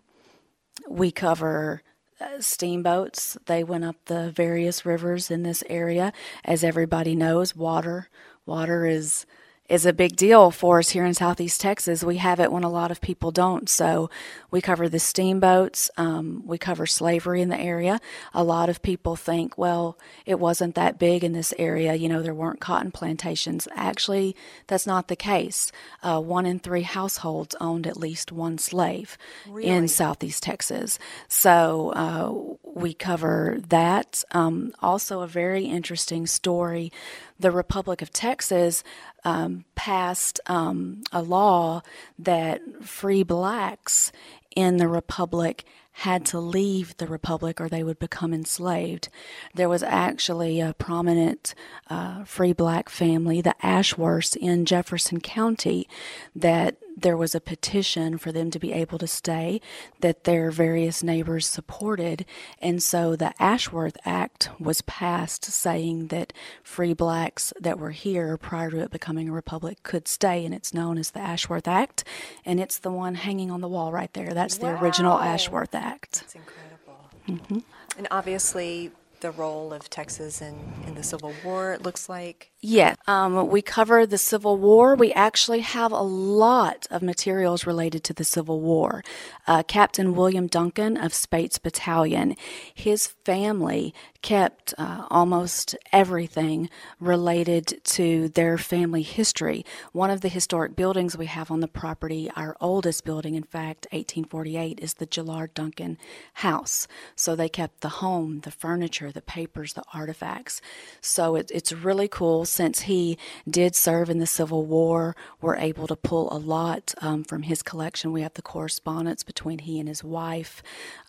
we 0.90 1.12
cover 1.12 1.84
uh, 2.20 2.40
steamboats. 2.40 3.38
They 3.46 3.64
went 3.64 3.84
up 3.84 3.98
the 4.06 4.32
various 4.32 4.86
rivers 4.86 5.30
in 5.30 5.44
this 5.44 5.64
area. 5.70 6.12
As 6.44 6.64
everybody 6.64 7.16
knows, 7.16 7.56
water 7.56 8.10
water 8.46 8.86
is 8.86 9.26
is 9.74 9.88
a 9.88 9.92
big 9.92 10.16
deal 10.16 10.52
for 10.52 10.78
us 10.78 10.90
here 10.90 11.04
in 11.04 11.16
Southeast 11.16 11.60
Texas. 11.60 12.04
We 12.04 12.18
have 12.18 12.40
it 12.40 12.52
when 12.52 12.64
a 12.64 12.70
lot 12.70 12.92
of 12.92 13.02
people 13.02 13.32
don't. 13.32 13.68
So 13.68 14.08
we 14.52 14.62
cover 14.62 14.88
the 14.88 15.00
steamboats, 15.00 15.90
um, 15.98 16.44
we 16.46 16.60
cover 16.60 16.86
slavery 16.86 17.42
in 17.42 17.50
the 17.50 17.60
area. 17.60 18.00
A 18.36 18.44
lot 18.44 18.70
of 18.70 18.84
people 18.84 19.16
think, 19.16 19.58
well, 19.58 19.98
it 20.28 20.40
wasn't 20.40 20.76
that 20.76 21.00
big 21.00 21.24
in 21.24 21.34
this 21.34 21.56
area. 21.58 21.96
You 21.96 22.08
know, 22.08 22.22
there 22.22 22.36
weren't 22.36 22.60
cotton 22.60 22.92
plantations. 22.92 23.68
Actually, 23.76 24.36
that's 24.68 24.86
not 24.86 25.08
the 25.08 25.16
case. 25.16 25.72
Uh, 26.04 26.22
one 26.22 26.46
in 26.46 26.60
three 26.60 26.84
households 26.84 27.56
owned 27.60 27.88
at 27.88 27.98
least 27.98 28.32
one 28.32 28.60
slave 28.60 29.18
really? 29.50 29.68
in 29.68 29.88
Southeast 29.88 30.44
Texas. 30.44 31.00
So 31.28 31.90
uh, 31.96 32.63
we 32.74 32.94
cover 32.94 33.58
that. 33.70 34.24
Um, 34.32 34.74
also, 34.82 35.22
a 35.22 35.28
very 35.28 35.66
interesting 35.66 36.28
story 36.28 36.92
the 37.40 37.52
Republic 37.52 38.02
of 38.02 38.12
Texas 38.12 38.84
um, 39.24 39.66
passed 39.76 40.40
um, 40.48 41.04
a 41.12 41.22
law 41.22 41.82
that 42.18 42.62
free 42.82 43.24
blacks 43.24 44.12
in 44.56 44.78
the 44.78 44.88
Republic 44.88 45.66
had 45.98 46.26
to 46.26 46.40
leave 46.40 46.98
the 46.98 47.06
Republic 47.06 47.62
or 47.62 47.70
they 47.70 47.84
would 47.84 48.00
become 48.00 48.34
enslaved. 48.34 49.10
There 49.54 49.70
was 49.70 49.84
actually 49.84 50.60
a 50.60 50.74
prominent 50.74 51.54
uh, 51.90 52.24
free 52.24 52.54
black 52.54 52.90
family, 52.90 53.42
the 53.42 53.56
Ashworths 53.62 54.36
in 54.36 54.66
Jefferson 54.66 55.20
County, 55.20 55.88
that 56.36 56.78
there 56.96 57.18
was 57.18 57.34
a 57.34 57.42
petition 57.42 58.18
for 58.18 58.32
them 58.32 58.52
to 58.52 58.60
be 58.60 58.72
able 58.72 58.98
to 59.00 59.08
stay 59.08 59.60
that 60.02 60.24
their 60.24 60.52
various 60.52 61.04
neighbors 61.04 61.48
supported. 61.48 62.26
And 62.62 62.82
so 62.82 63.16
the 63.16 63.34
Ashworth 63.42 63.98
Act 64.06 64.50
was 64.60 64.82
passed 64.82 65.46
saying 65.46 66.08
that 66.08 66.34
free 66.64 66.94
blacks 66.94 67.54
that 67.60 67.80
were 67.80 67.92
here 67.92 68.38
prior 68.38 68.70
to 68.72 68.80
it 68.80 68.92
becoming 68.92 69.30
a 69.30 69.34
republic 69.34 69.84
could 69.84 70.08
stay. 70.08 70.46
And 70.46 70.54
it's 70.54 70.74
known 70.74 70.98
as 70.98 71.12
the 71.12 71.20
Ashworth 71.20 71.68
Act. 71.68 72.04
And 72.46 72.60
it's 72.60 72.80
the 72.80 72.92
one 72.92 73.16
hanging 73.16 73.52
on 73.52 73.62
the 73.62 73.68
wall 73.68 73.92
right 73.92 74.14
there. 74.14 74.34
That's 74.34 74.60
wow. 74.60 74.74
the 74.74 74.84
original 74.84 75.20
Ashworth 75.20 75.76
Act. 75.76 76.22
That's 76.22 76.36
incredible. 76.36 77.10
Mm-hmm. 77.28 77.60
And 77.98 78.08
obviously, 78.12 78.92
the 79.22 79.32
role 79.32 79.74
of 79.74 79.90
Texas 79.90 80.42
in, 80.42 80.56
in 80.86 80.96
the 80.96 81.04
Civil 81.04 81.34
War, 81.44 81.74
it 81.74 81.82
looks 81.82 82.10
like? 82.10 82.53
Yeah, 82.66 82.96
um, 83.08 83.50
we 83.50 83.62
cover 83.62 84.06
the 84.06 84.18
Civil 84.18 84.58
War. 84.58 84.96
We 84.96 85.12
actually 85.12 85.60
have 85.60 85.92
a 85.92 86.02
lot 86.02 86.88
of 86.90 87.02
materials 87.02 87.68
related 87.68 88.06
to 88.06 88.14
the 88.14 88.24
Civil 88.24 88.62
War. 88.62 89.04
Uh, 89.46 89.64
Captain 89.64 90.16
William 90.16 90.48
Duncan 90.48 90.96
of 90.96 91.14
Spaight's 91.14 91.60
Battalion, 91.60 92.38
his 92.74 93.08
family 93.26 93.94
kept 94.22 94.74
uh, 94.78 95.06
almost 95.12 95.76
everything 95.92 96.70
related 97.02 97.82
to 97.84 98.30
their 98.30 98.58
family 98.58 99.02
history. 99.02 99.66
One 99.92 100.10
of 100.10 100.22
the 100.22 100.30
historic 100.30 100.74
buildings 100.74 101.18
we 101.18 101.26
have 101.26 101.52
on 101.52 101.60
the 101.60 101.68
property, 101.68 102.32
our 102.34 102.56
oldest 102.62 103.04
building, 103.04 103.36
in 103.36 103.44
fact, 103.44 103.88
1848, 103.92 104.80
is 104.80 104.94
the 104.94 105.08
Gillard 105.14 105.54
Duncan 105.54 105.98
House. 106.36 106.88
So 107.14 107.36
they 107.36 107.50
kept 107.50 107.82
the 107.82 107.90
home, 107.90 108.40
the 108.40 108.52
furniture, 108.52 109.12
the 109.12 109.22
papers, 109.22 109.74
the 109.74 109.84
artifacts. 109.94 110.62
So 111.02 111.36
it, 111.36 111.52
it's 111.54 111.74
really 111.74 112.08
cool 112.08 112.46
since 112.54 112.82
he 112.82 113.18
did 113.50 113.76
serve 113.76 114.10
in 114.10 114.20
the 114.20 114.28
Civil 114.28 114.66
War. 114.66 115.16
We're 115.42 115.58
able 115.58 115.88
to 115.88 115.96
pull 115.96 116.32
a 116.32 116.38
lot 116.38 116.94
um, 117.02 117.24
from 117.24 117.44
his 117.44 117.64
collection. 117.64 118.14
We 118.14 118.22
have 118.22 118.36
the 118.36 118.42
correspondence 118.42 119.24
between 119.24 119.60
he 119.60 119.80
and 119.80 119.90
his 119.90 120.04
wife. 120.04 120.62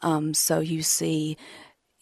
Um, 0.03 0.35
so 0.35 0.61
you 0.61 0.83
see 0.83 1.37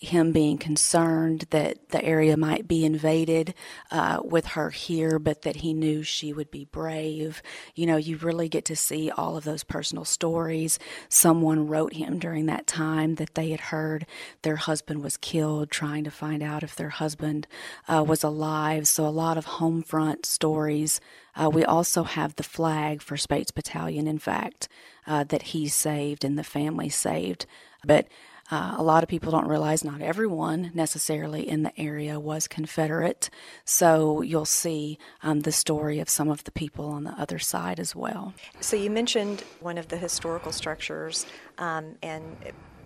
him 0.02 0.32
being 0.32 0.59
concerned 0.59 1.47
that 1.50 1.90
the 1.90 2.04
area 2.04 2.37
might 2.37 2.66
be 2.66 2.85
invaded 2.85 3.54
uh, 3.92 4.21
with 4.25 4.47
her 4.47 4.71
here, 4.71 5.18
but 5.21 5.42
that 5.42 5.56
he 5.56 5.73
knew 5.73 6.02
she 6.02 6.32
would 6.32 6.50
be 6.50 6.64
brave. 6.64 7.40
You 7.76 7.87
know, 7.87 7.97
you 7.97 8.16
really 8.16 8.49
get 8.49 8.64
to 8.66 8.76
see 8.76 9.11
all 9.11 9.37
of 9.37 9.44
those 9.44 9.62
personal 9.62 10.04
stories. 10.04 10.80
Someone 11.09 11.68
wrote 11.68 11.94
him 11.94 12.18
during 12.18 12.47
that 12.47 12.66
time 12.66 13.14
that 13.14 13.37
they 13.37 13.50
had 13.50 13.61
heard 13.61 14.04
their 14.42 14.56
husband 14.56 15.04
was 15.04 15.16
killed, 15.16 15.71
trying 15.71 16.02
to 16.02 16.11
find 16.11 16.42
out 16.42 16.64
if 16.64 16.75
their 16.75 16.90
husband 16.90 17.47
uh, 17.87 18.04
was 18.06 18.25
alive. 18.25 18.88
So, 18.88 19.06
a 19.06 19.09
lot 19.09 19.38
of 19.38 19.44
home 19.44 19.82
front 19.82 20.26
stories. 20.26 21.00
Uh, 21.35 21.49
we 21.49 21.64
also 21.64 22.02
have 22.02 22.35
the 22.35 22.42
flag 22.42 23.00
for 23.00 23.16
Spaight's 23.16 23.52
Battalion, 23.52 24.06
in 24.06 24.18
fact, 24.18 24.68
uh, 25.06 25.25
that 25.25 25.42
he 25.42 25.68
saved 25.68 26.25
and 26.25 26.37
the 26.37 26.44
family 26.44 26.88
saved. 26.88 27.47
But 27.85 28.09
uh, 28.51 28.75
a 28.77 28.83
lot 28.83 29.03
of 29.03 29.09
people 29.09 29.31
don't 29.31 29.47
realize 29.47 29.85
not 29.85 30.01
everyone 30.01 30.71
necessarily 30.75 31.49
in 31.49 31.63
the 31.63 31.81
area 31.81 32.19
was 32.21 32.49
Confederate. 32.49 33.31
So 33.65 34.23
you'll 34.23 34.45
see 34.45 34.99
um, 35.23 35.41
the 35.41 35.53
story 35.53 36.01
of 36.01 36.09
some 36.09 36.29
of 36.29 36.45
the 36.45 36.51
people 36.51 36.87
on 36.87 37.05
the 37.05 37.13
other 37.13 37.39
side 37.39 37.81
as 37.81 37.95
well. 37.97 38.35
So 38.61 38.77
you 38.77 38.91
mentioned 38.91 39.45
one 39.61 39.79
of 39.79 39.89
the 39.89 39.97
historical 39.97 40.53
structures, 40.53 41.27
um, 41.59 41.97
and 42.03 42.37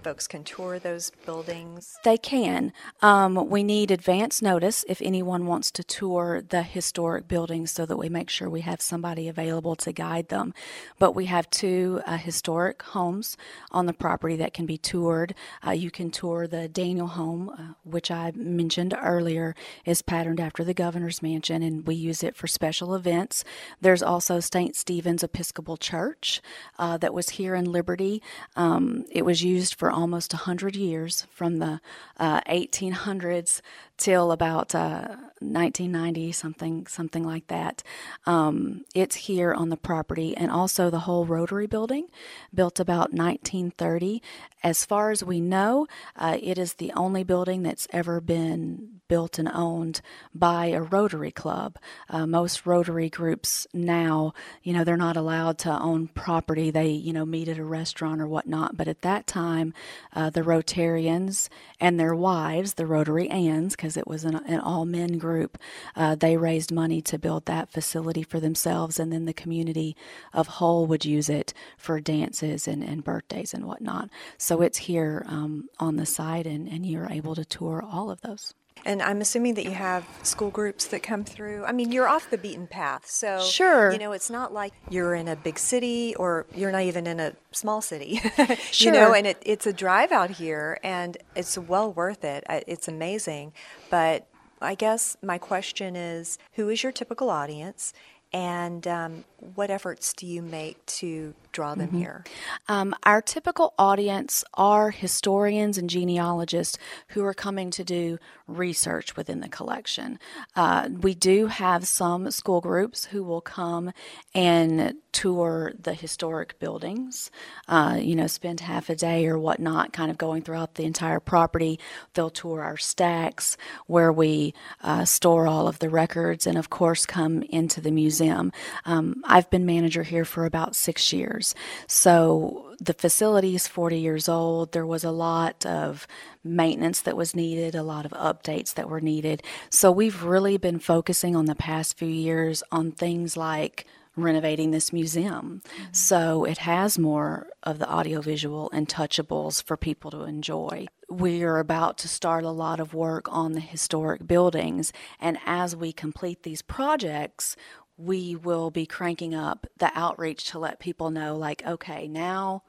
folks 0.06 0.28
can 0.28 0.44
tour 0.44 0.78
those 0.78 1.10
buildings? 1.24 1.98
They 2.04 2.16
can. 2.16 2.72
Um, 3.02 3.50
we 3.50 3.64
need 3.64 3.90
advance 3.90 4.40
notice 4.40 4.84
if 4.86 5.02
anyone 5.02 5.46
wants 5.46 5.72
to 5.72 5.82
tour 5.82 6.44
the 6.48 6.62
historic 6.62 7.26
buildings 7.26 7.72
so 7.72 7.84
that 7.86 7.96
we 7.96 8.08
make 8.08 8.30
sure 8.30 8.48
we 8.48 8.60
have 8.60 8.80
somebody 8.80 9.26
available 9.26 9.74
to 9.74 9.90
guide 9.90 10.28
them. 10.28 10.54
But 11.00 11.16
we 11.16 11.24
have 11.24 11.50
two 11.50 12.02
uh, 12.06 12.18
historic 12.18 12.84
homes 12.84 13.36
on 13.72 13.86
the 13.86 13.92
property 13.92 14.36
that 14.36 14.54
can 14.54 14.64
be 14.64 14.78
toured. 14.78 15.34
Uh, 15.66 15.72
you 15.72 15.90
can 15.90 16.12
tour 16.12 16.46
the 16.46 16.68
Daniel 16.68 17.08
home, 17.08 17.48
uh, 17.48 17.74
which 17.82 18.08
I 18.08 18.30
mentioned 18.36 18.96
earlier 19.02 19.56
is 19.84 20.02
patterned 20.02 20.38
after 20.38 20.62
the 20.62 20.72
governor's 20.72 21.20
mansion, 21.20 21.64
and 21.64 21.84
we 21.84 21.96
use 21.96 22.22
it 22.22 22.36
for 22.36 22.46
special 22.46 22.94
events. 22.94 23.42
There's 23.80 24.04
also 24.04 24.38
St. 24.38 24.76
Stephen's 24.76 25.24
Episcopal 25.24 25.76
Church 25.76 26.40
uh, 26.78 26.96
that 26.98 27.12
was 27.12 27.30
here 27.30 27.56
in 27.56 27.64
Liberty. 27.72 28.22
Um, 28.54 29.04
it 29.10 29.24
was 29.24 29.42
used 29.42 29.74
for 29.74 29.95
almost 29.96 30.32
100 30.32 30.76
years 30.76 31.26
from 31.30 31.58
the 31.58 31.80
uh, 32.18 32.40
1800s 32.42 33.62
till 33.96 34.30
about 34.30 34.74
uh, 34.74 35.16
1990, 35.40 36.32
something 36.32 36.86
something 36.86 37.24
like 37.24 37.46
that. 37.48 37.82
Um, 38.26 38.84
it's 38.94 39.16
here 39.16 39.54
on 39.54 39.70
the 39.70 39.76
property, 39.76 40.36
and 40.36 40.50
also 40.50 40.90
the 40.90 41.00
Hull 41.00 41.24
Rotary 41.24 41.66
building, 41.66 42.08
built 42.54 42.78
about 42.78 43.12
1930. 43.12 44.22
As 44.62 44.84
far 44.84 45.10
as 45.10 45.24
we 45.24 45.40
know, 45.40 45.86
uh, 46.14 46.36
it 46.40 46.58
is 46.58 46.74
the 46.74 46.92
only 46.92 47.24
building 47.24 47.62
that's 47.62 47.88
ever 47.92 48.20
been 48.20 48.95
built 49.08 49.38
and 49.38 49.48
owned 49.52 50.00
by 50.34 50.66
a 50.66 50.82
Rotary 50.82 51.30
club. 51.30 51.76
Uh, 52.08 52.26
most 52.26 52.66
Rotary 52.66 53.08
groups 53.08 53.66
now, 53.72 54.32
you 54.62 54.72
know, 54.72 54.84
they're 54.84 54.96
not 54.96 55.16
allowed 55.16 55.58
to 55.58 55.78
own 55.80 56.08
property. 56.08 56.70
They, 56.70 56.88
you 56.88 57.12
know, 57.12 57.24
meet 57.24 57.48
at 57.48 57.58
a 57.58 57.64
restaurant 57.64 58.20
or 58.20 58.26
whatnot. 58.26 58.76
But 58.76 58.88
at 58.88 59.02
that 59.02 59.26
time, 59.26 59.72
uh, 60.12 60.30
the 60.30 60.42
Rotarians 60.42 61.48
and 61.80 61.98
their 61.98 62.14
wives, 62.14 62.74
the 62.74 62.86
Rotary 62.86 63.28
Anns, 63.28 63.76
because 63.76 63.96
it 63.96 64.06
was 64.06 64.24
an, 64.24 64.36
an 64.46 64.60
all 64.60 64.84
men 64.84 65.18
group. 65.18 65.58
Uh, 65.94 66.14
they 66.14 66.36
raised 66.36 66.72
money 66.72 67.00
to 67.02 67.18
build 67.18 67.46
that 67.46 67.70
facility 67.70 68.22
for 68.22 68.40
themselves, 68.40 68.98
and 68.98 69.12
then 69.12 69.24
the 69.24 69.32
community 69.32 69.96
of 70.32 70.46
Hull 70.46 70.86
would 70.86 71.04
use 71.04 71.28
it 71.28 71.52
for 71.76 72.00
dances 72.00 72.68
and, 72.68 72.82
and 72.82 73.04
birthdays 73.04 73.54
and 73.54 73.64
whatnot. 73.64 74.10
So 74.38 74.62
it's 74.62 74.78
here 74.78 75.24
um, 75.28 75.68
on 75.78 75.96
the 75.96 76.06
site, 76.06 76.46
and, 76.46 76.68
and 76.68 76.86
you're 76.86 77.08
able 77.10 77.34
to 77.34 77.44
tour 77.44 77.82
all 77.82 78.10
of 78.10 78.20
those. 78.20 78.54
And 78.86 79.02
I'm 79.02 79.20
assuming 79.20 79.54
that 79.54 79.64
you 79.64 79.72
have 79.72 80.06
school 80.22 80.50
groups 80.50 80.86
that 80.86 81.02
come 81.02 81.24
through. 81.24 81.64
I 81.64 81.72
mean, 81.72 81.90
you're 81.90 82.06
off 82.06 82.30
the 82.30 82.38
beaten 82.38 82.68
path. 82.68 83.10
So, 83.10 83.40
sure. 83.40 83.90
you 83.92 83.98
know, 83.98 84.12
it's 84.12 84.30
not 84.30 84.52
like 84.52 84.72
you're 84.88 85.16
in 85.16 85.26
a 85.26 85.34
big 85.34 85.58
city 85.58 86.14
or 86.14 86.46
you're 86.54 86.70
not 86.70 86.82
even 86.82 87.04
in 87.08 87.18
a 87.18 87.32
small 87.50 87.82
city. 87.82 88.20
sure. 88.70 88.92
You 88.92 88.92
know, 88.92 89.12
and 89.12 89.26
it, 89.26 89.42
it's 89.44 89.66
a 89.66 89.72
drive 89.72 90.12
out 90.12 90.30
here 90.30 90.78
and 90.84 91.16
it's 91.34 91.58
well 91.58 91.92
worth 91.92 92.24
it. 92.24 92.44
It's 92.48 92.86
amazing. 92.86 93.52
But 93.90 94.28
I 94.62 94.76
guess 94.76 95.16
my 95.20 95.38
question 95.38 95.96
is 95.96 96.38
who 96.52 96.68
is 96.68 96.84
your 96.84 96.92
typical 96.92 97.28
audience? 97.28 97.92
And 98.32 98.86
um, 98.86 99.24
what 99.54 99.70
efforts 99.70 100.12
do 100.12 100.28
you 100.28 100.42
make 100.42 100.84
to 100.86 101.34
draw 101.56 101.74
them 101.74 101.88
mm-hmm. 101.88 101.98
here? 101.98 102.24
Um, 102.68 102.94
our 103.02 103.22
typical 103.22 103.74
audience 103.78 104.44
are 104.54 104.90
historians 104.90 105.78
and 105.78 105.88
genealogists 105.90 106.78
who 107.08 107.24
are 107.24 107.34
coming 107.34 107.70
to 107.70 107.82
do 107.82 108.18
research 108.46 109.16
within 109.16 109.40
the 109.40 109.48
collection. 109.48 110.18
Uh, 110.54 110.88
we 111.00 111.14
do 111.14 111.46
have 111.46 111.86
some 111.86 112.30
school 112.30 112.60
groups 112.60 113.06
who 113.06 113.24
will 113.24 113.40
come 113.40 113.90
and 114.34 114.94
tour 115.12 115.72
the 115.82 115.94
historic 115.94 116.58
buildings, 116.58 117.30
uh, 117.68 117.98
you 117.98 118.14
know, 118.14 118.26
spend 118.26 118.60
half 118.60 118.90
a 118.90 118.94
day 118.94 119.26
or 119.26 119.38
whatnot 119.38 119.92
kind 119.92 120.10
of 120.10 120.18
going 120.18 120.42
throughout 120.42 120.74
the 120.74 120.84
entire 120.84 121.20
property. 121.20 121.80
They'll 122.12 122.28
tour 122.28 122.62
our 122.62 122.76
stacks 122.76 123.56
where 123.86 124.12
we 124.12 124.52
uh, 124.82 125.06
store 125.06 125.46
all 125.46 125.68
of 125.68 125.78
the 125.78 125.88
records 125.88 126.46
and, 126.46 126.58
of 126.58 126.68
course, 126.68 127.06
come 127.06 127.42
into 127.44 127.80
the 127.80 127.90
museum. 127.90 128.52
Um, 128.84 129.22
I've 129.24 129.48
been 129.48 129.64
manager 129.64 130.02
here 130.02 130.26
for 130.26 130.44
about 130.44 130.76
six 130.76 131.12
years. 131.12 131.45
So 131.86 132.74
the 132.80 132.94
facility 132.94 133.54
is 133.54 133.68
40 133.68 133.98
years 133.98 134.28
old. 134.28 134.72
There 134.72 134.86
was 134.86 135.04
a 135.04 135.10
lot 135.10 135.64
of 135.66 136.06
maintenance 136.44 137.00
that 137.02 137.16
was 137.16 137.34
needed, 137.34 137.74
a 137.74 137.82
lot 137.82 138.06
of 138.06 138.12
updates 138.12 138.74
that 138.74 138.88
were 138.88 139.00
needed. 139.00 139.42
So 139.70 139.90
we've 139.90 140.22
really 140.22 140.56
been 140.56 140.78
focusing 140.78 141.34
on 141.36 141.46
the 141.46 141.54
past 141.54 141.98
few 141.98 142.08
years 142.08 142.62
on 142.70 142.92
things 142.92 143.36
like 143.36 143.86
renovating 144.16 144.70
this 144.70 144.92
museum. 144.92 145.62
Mm-hmm. 145.64 145.92
So 145.92 146.44
it 146.44 146.58
has 146.58 146.98
more 146.98 147.48
of 147.62 147.78
the 147.78 147.90
audiovisual 147.90 148.70
and 148.72 148.88
touchables 148.88 149.62
for 149.62 149.76
people 149.76 150.10
to 150.12 150.22
enjoy. 150.22 150.86
We 151.08 151.42
are 151.42 151.58
about 151.58 151.98
to 151.98 152.08
start 152.08 152.42
a 152.42 152.50
lot 152.50 152.80
of 152.80 152.94
work 152.94 153.26
on 153.30 153.52
the 153.52 153.60
historic 153.60 154.26
buildings, 154.26 154.92
and 155.20 155.38
as 155.46 155.76
we 155.76 155.92
complete 155.92 156.42
these 156.42 156.62
projects, 156.62 157.54
we 157.96 158.36
will 158.36 158.70
be 158.70 158.86
cranking 158.86 159.34
up 159.34 159.66
the 159.78 159.90
outreach 159.94 160.50
to 160.50 160.58
let 160.58 160.78
people 160.78 161.10
know 161.10 161.34
like 161.36 161.66
okay 161.66 162.06
now 162.06 162.62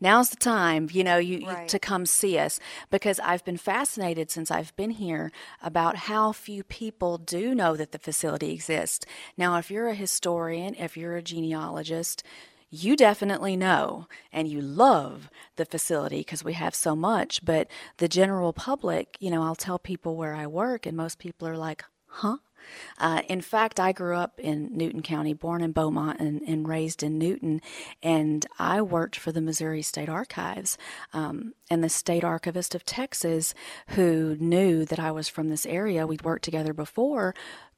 now's 0.00 0.30
the 0.30 0.36
time 0.36 0.88
you 0.92 1.04
know 1.04 1.16
you, 1.16 1.46
right. 1.46 1.68
to 1.68 1.78
come 1.78 2.04
see 2.06 2.38
us. 2.38 2.58
Because 2.90 3.20
i've 3.20 3.44
been 3.44 3.56
fascinated 3.56 4.30
since 4.30 4.50
i've 4.50 4.74
been 4.76 4.90
here 4.90 5.30
about 5.62 5.96
how 5.96 6.32
few 6.32 6.64
people 6.64 7.18
do 7.18 7.54
know 7.54 7.76
that 7.76 7.92
the 7.92 7.98
facility 7.98 8.52
exists. 8.52 9.06
Now 9.36 9.58
if 9.58 9.70
you're 9.70 9.88
a 9.88 9.94
historian 9.94 10.74
if 10.74 10.96
you're 10.96 11.16
a 11.16 11.22
genealogist 11.22 12.22
you 12.70 12.96
definitely 12.96 13.56
know 13.56 14.08
and 14.32 14.48
you 14.48 14.60
love 14.60 15.30
the 15.54 15.64
facility 15.64 16.18
because 16.18 16.42
we 16.42 16.54
have 16.54 16.74
so 16.74 16.96
much. 16.96 17.44
But 17.44 17.68
the 17.98 18.08
general 18.08 18.52
public 18.52 19.16
you 19.20 19.30
know 19.30 19.42
i'll 19.42 19.54
tell 19.54 19.78
people 19.78 20.16
where 20.16 20.34
i 20.34 20.46
work 20.46 20.84
and 20.84 20.96
most 20.96 21.18
people 21.20 21.46
are 21.46 21.56
like 21.56 21.84
huh 22.06 22.38
uh, 22.98 23.22
in 23.28 23.40
fact, 23.40 23.80
I 23.80 23.92
grew 23.92 24.16
up 24.16 24.38
in 24.38 24.70
Newton 24.72 25.02
County, 25.02 25.32
born 25.32 25.62
in 25.62 25.72
Beaumont 25.72 26.20
and, 26.20 26.42
and 26.42 26.68
raised 26.68 27.02
in 27.02 27.18
Newton, 27.18 27.60
and 28.02 28.46
I 28.58 28.82
worked 28.82 29.16
for 29.16 29.32
the 29.32 29.40
Missouri 29.40 29.82
State 29.82 30.08
Archives. 30.08 30.78
Um, 31.12 31.54
and 31.70 31.82
the 31.82 31.88
state 31.88 32.24
archivist 32.24 32.74
of 32.74 32.84
Texas, 32.84 33.54
who 33.88 34.36
knew 34.38 34.84
that 34.84 34.98
I 34.98 35.10
was 35.10 35.28
from 35.28 35.48
this 35.48 35.66
area, 35.66 36.06
we'd 36.06 36.22
worked 36.22 36.44
together 36.44 36.74
before, 36.74 37.34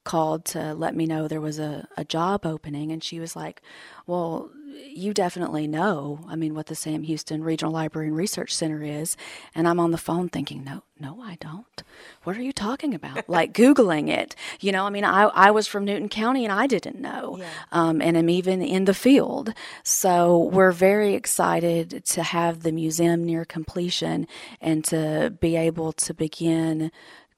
called 0.07 0.47
to 0.47 0.73
let 0.73 0.97
me 0.97 1.05
know 1.05 1.29
there 1.29 1.41
was 1.41 1.59
a, 1.59 1.87
a 1.99 2.05
job 2.05 2.47
opening. 2.47 2.91
And 2.91 3.05
she 3.05 3.21
was 3.21 3.37
like, 3.37 3.61
Well, 4.07 4.51
you 4.85 5.13
definitely 5.15 5.67
know, 5.67 6.21
I 6.29 6.37
mean, 6.37 6.55
what 6.55 6.67
the 6.67 6.75
Sam 6.75 7.03
Houston 7.03 7.43
Regional 7.43 7.73
Library 7.73 8.09
and 8.09 8.17
Research 8.17 8.55
Center 8.55 8.83
is. 8.83 9.17
And 9.55 9.69
I'm 9.69 9.81
on 9.81 9.91
the 9.91 9.99
phone 9.99 10.29
thinking, 10.29 10.65
no, 10.65 10.83
no, 10.99 11.21
I 11.23 11.37
don't. 11.41 11.83
What 12.25 12.37
are 12.37 12.43
you 12.43 12.53
talking 12.53 12.95
about? 12.95 13.29
like 13.29 13.53
Googling 13.53 14.09
it. 14.09 14.35
You 14.61 14.73
know, 14.73 14.85
I 14.85 14.91
mean, 14.91 15.05
I, 15.05 15.25
I 15.25 15.51
was 15.51 15.67
from 15.67 15.85
Newton 15.85 16.09
County 16.09 16.45
and 16.45 16.53
I 16.53 16.67
didn't 16.67 17.01
know. 17.01 17.37
Yeah. 17.39 17.49
Um, 17.73 18.01
and 18.01 18.17
I'm 18.17 18.31
even 18.31 18.63
in 18.63 18.85
the 18.85 18.95
field. 18.95 19.53
So 19.83 20.39
we're 20.39 20.73
very 20.73 21.15
excited 21.15 22.05
to 22.07 22.23
have 22.23 22.63
the 22.63 22.73
museum 22.73 23.25
near 23.25 23.45
completion 23.45 24.27
and 24.61 24.85
to 24.87 25.35
be 25.41 25.57
able 25.57 25.93
to 25.93 26.15
begin 26.15 26.91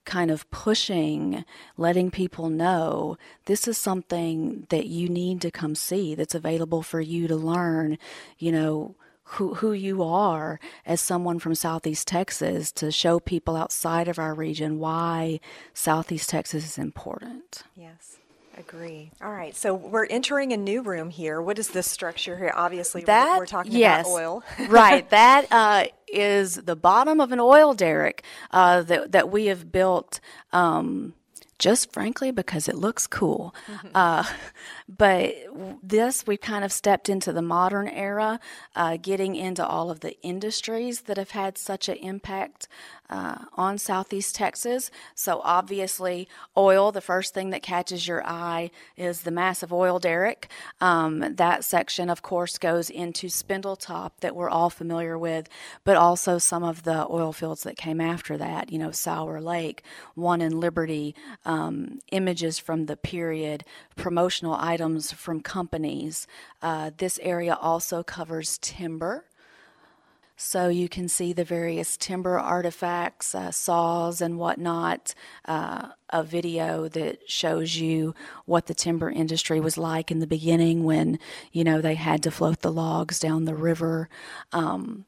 kind 0.09 0.31
of 0.31 0.51
pushing, 0.51 1.45
letting 1.77 2.11
people 2.11 2.49
know 2.49 3.17
this 3.45 3.69
is 3.69 3.79
something 3.79 4.67
that 4.71 4.87
you 4.87 5.09
need 5.09 5.41
to 5.43 5.51
come 5.51 5.75
see 5.75 6.15
that's 6.15 6.35
available 6.35 6.83
for 6.83 7.01
you 7.01 7.29
to 7.29 7.37
learn, 7.37 7.99
you 8.39 8.51
know, 8.51 8.97
who, 9.33 9.55
who 9.55 9.73
you 9.73 10.03
are 10.03 10.59
as 10.87 11.03
someone 11.03 11.39
from 11.39 11.55
Southeast 11.55 12.09
Texas 12.09 12.73
to 12.73 12.91
show 12.91 13.21
people 13.21 13.55
outside 13.55 14.09
of 14.09 14.19
our 14.19 14.33
region 14.33 14.79
why 14.79 15.39
Southeast 15.75 16.31
Texas 16.31 16.65
is 16.65 16.79
important. 16.79 17.63
Yes. 17.77 18.17
Agree. 18.59 19.13
All 19.23 19.31
right. 19.31 19.55
So 19.55 19.73
we're 19.73 20.07
entering 20.07 20.53
a 20.53 20.57
new 20.57 20.83
room 20.83 21.11
here. 21.11 21.41
What 21.41 21.61
is 21.61 21.69
this 21.69 21.89
structure 21.89 22.37
here? 22.37 22.53
Obviously, 22.55 23.03
that, 23.03 23.35
we're, 23.35 23.39
we're 23.39 23.47
talking 23.47 23.73
yes, 23.73 24.07
about 24.07 24.13
oil. 24.13 24.43
right. 24.69 25.09
That 25.11 25.47
uh, 25.53 25.85
is 26.09 26.57
the 26.57 26.75
bottom 26.75 27.21
of 27.21 27.31
an 27.31 27.39
oil 27.39 27.73
derrick 27.73 28.25
uh, 28.51 28.83
that, 28.83 29.13
that 29.13 29.31
we 29.31 29.47
have 29.47 29.71
built. 29.71 30.21
Um, 30.53 31.15
just 31.59 31.93
frankly 31.93 32.31
because 32.31 32.69
it 32.69 32.77
looks 32.77 33.07
cool. 33.07 33.55
Mm-hmm. 33.67 33.89
Uh, 33.95 34.25
but 34.89 35.35
this, 35.83 36.27
we've 36.27 36.41
kind 36.41 36.65
of 36.65 36.73
stepped 36.73 37.09
into 37.09 37.33
the 37.33 37.43
modern 37.43 37.89
era, 37.89 38.39
uh, 38.77 38.97
getting 38.97 39.35
into 39.35 39.67
all 39.67 39.91
of 39.91 40.01
the 40.01 40.21
industries 40.23 41.03
that 41.03 41.17
have 41.17 41.31
had 41.31 41.59
such 41.59 41.89
an 41.89 41.97
impact 41.97 42.69
uh, 43.11 43.37
on 43.55 43.79
Southeast 43.79 44.35
Texas. 44.35 44.91
So, 45.15 45.41
obviously, 45.45 46.29
oil, 46.57 46.93
the 46.93 47.01
first 47.01 47.35
thing 47.35 47.51
that 47.51 47.63
catches 47.63 48.07
your 48.07 48.27
eye 48.27 48.71
is 48.97 49.23
the 49.23 49.31
massive 49.31 49.73
oil 49.73 49.99
derrick. 49.99 50.51
Um, 50.81 51.35
that 51.37 51.65
section, 51.65 52.11
of 52.11 52.23
course, 52.23 52.59
goes 52.59 52.91
into 52.91 53.29
Spindletop 53.29 54.21
that 54.21 54.37
we're 54.37 54.51
all 54.51 54.71
familiar 54.71 55.19
with, 55.19 55.49
but 55.85 55.97
also 55.97 56.39
some 56.39 56.63
of 56.63 56.83
the 56.85 57.07
oil 57.11 57.33
fields 57.33 57.63
that 57.63 57.77
came 57.77 58.01
after 58.01 58.37
that, 58.37 58.71
you 58.71 58.79
know, 58.79 58.91
Sour 58.91 59.41
Lake, 59.41 59.83
one 60.15 60.41
in 60.41 60.61
Liberty, 60.61 61.15
um, 61.45 62.01
images 62.13 62.59
from 62.59 62.87
the 62.87 62.97
period, 62.97 63.65
promotional 63.97 64.55
items 64.55 65.13
from 65.13 65.41
companies. 65.41 66.27
Uh, 66.61 66.91
this 66.99 67.19
area 67.23 67.55
also 67.55 68.03
covers 68.03 68.59
timber. 68.59 69.25
So 70.41 70.69
you 70.69 70.89
can 70.89 71.09
see 71.09 71.33
the 71.33 71.43
various 71.43 71.97
timber 71.97 72.39
artifacts, 72.39 73.35
uh, 73.35 73.51
saws, 73.51 74.21
and 74.21 74.39
whatnot. 74.39 75.13
Uh, 75.45 75.89
a 76.11 76.23
video 76.23 76.87
that 76.89 77.29
shows 77.29 77.77
you 77.77 78.15
what 78.45 78.67
the 78.67 78.73
timber 78.73 79.11
industry 79.11 79.59
was 79.59 79.77
like 79.77 80.13
in 80.13 80.21
the 80.21 80.29
beginning 80.29 80.85
when, 80.85 81.19
you 81.51 81.65
know, 81.65 81.81
they 81.81 81.97
had 81.97 82.23
to 82.23 82.31
float 82.31 82.61
the 82.61 82.71
logs 82.71 83.19
down 83.19 83.47
the 83.47 83.55
river. 83.57 84.09
Um, 84.53 85.07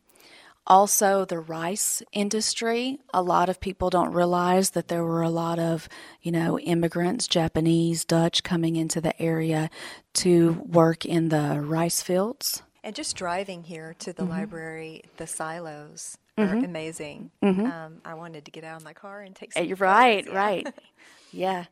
also, 0.67 1.25
the 1.25 1.39
rice 1.39 2.03
industry. 2.11 2.99
A 3.15 3.23
lot 3.23 3.49
of 3.49 3.61
people 3.61 3.89
don't 3.89 4.13
realize 4.13 4.71
that 4.71 4.89
there 4.89 5.05
were 5.05 5.23
a 5.23 5.31
lot 5.31 5.61
of, 5.61 5.89
you 6.23 6.33
know, 6.33 6.59
immigrants, 6.59 7.29
Japanese, 7.29 8.05
Dutch 8.05 8.43
coming 8.43 8.75
into 8.75 9.01
the 9.01 9.21
area 9.23 9.71
to 10.15 10.65
work 10.67 11.05
in 11.05 11.29
the 11.29 11.61
rice 11.61 12.03
fields. 12.03 12.65
And 12.83 12.95
just 12.95 13.17
driving 13.17 13.65
here 13.65 13.95
to 14.01 14.13
the 14.13 14.23
mm-hmm. 14.23 14.33
library, 14.33 15.03
the 15.17 15.27
silos 15.27 16.17
mm-hmm. 16.39 16.53
are 16.53 16.65
amazing. 16.65 17.31
Mm-hmm. 17.43 17.67
Um, 17.67 18.01
I 18.05 18.15
wanted 18.15 18.45
to 18.47 18.51
get 18.51 18.65
out 18.65 18.79
of 18.79 18.85
my 18.85 18.95
car 18.95 19.21
and 19.21 19.35
take 19.35 19.53
some. 19.53 19.65
You're 19.65 19.77
right, 19.77 20.25
yeah. 20.25 20.35
right. 20.35 20.75
yeah. 21.33 21.65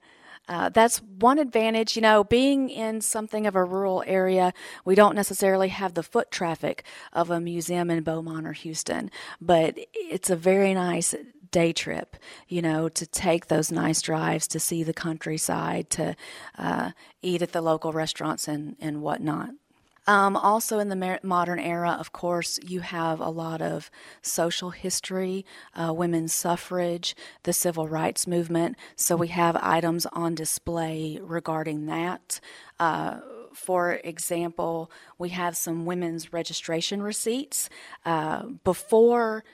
Uh, 0.48 0.70
that's 0.70 0.98
one 1.02 1.38
advantage. 1.38 1.94
You 1.94 2.02
know, 2.02 2.24
being 2.24 2.70
in 2.70 3.00
something 3.00 3.46
of 3.46 3.54
a 3.54 3.64
rural 3.64 4.02
area, 4.06 4.52
we 4.84 4.94
don't 4.94 5.14
necessarily 5.14 5.68
have 5.68 5.94
the 5.94 6.02
foot 6.02 6.30
traffic 6.30 6.84
of 7.12 7.30
a 7.30 7.40
museum 7.40 7.90
in 7.90 8.02
Beaumont 8.02 8.46
or 8.46 8.52
Houston, 8.52 9.10
but 9.40 9.74
it's 9.92 10.30
a 10.30 10.36
very 10.36 10.72
nice 10.72 11.14
day 11.50 11.72
trip, 11.72 12.16
you 12.46 12.62
know, 12.62 12.88
to 12.88 13.06
take 13.06 13.46
those 13.46 13.72
nice 13.72 14.02
drives 14.02 14.46
to 14.48 14.60
see 14.60 14.82
the 14.82 14.92
countryside, 14.92 15.90
to 15.90 16.16
uh, 16.56 16.90
eat 17.22 17.42
at 17.42 17.52
the 17.52 17.62
local 17.62 17.92
restaurants 17.92 18.48
and, 18.48 18.76
and 18.80 19.02
whatnot. 19.02 19.50
Um, 20.08 20.38
also, 20.38 20.78
in 20.78 20.88
the 20.88 21.20
modern 21.22 21.58
era, 21.58 21.94
of 22.00 22.12
course, 22.12 22.58
you 22.66 22.80
have 22.80 23.20
a 23.20 23.28
lot 23.28 23.60
of 23.60 23.90
social 24.22 24.70
history, 24.70 25.44
uh, 25.74 25.92
women's 25.92 26.32
suffrage, 26.32 27.14
the 27.42 27.52
civil 27.52 27.86
rights 27.88 28.26
movement. 28.26 28.78
So, 28.96 29.16
we 29.16 29.28
have 29.28 29.54
items 29.60 30.06
on 30.06 30.34
display 30.34 31.18
regarding 31.22 31.84
that. 31.86 32.40
Uh, 32.80 33.18
for 33.52 34.00
example, 34.02 34.90
we 35.18 35.28
have 35.30 35.58
some 35.58 35.84
women's 35.84 36.32
registration 36.32 37.02
receipts. 37.02 37.68
Uh, 38.06 38.44
before 38.64 39.44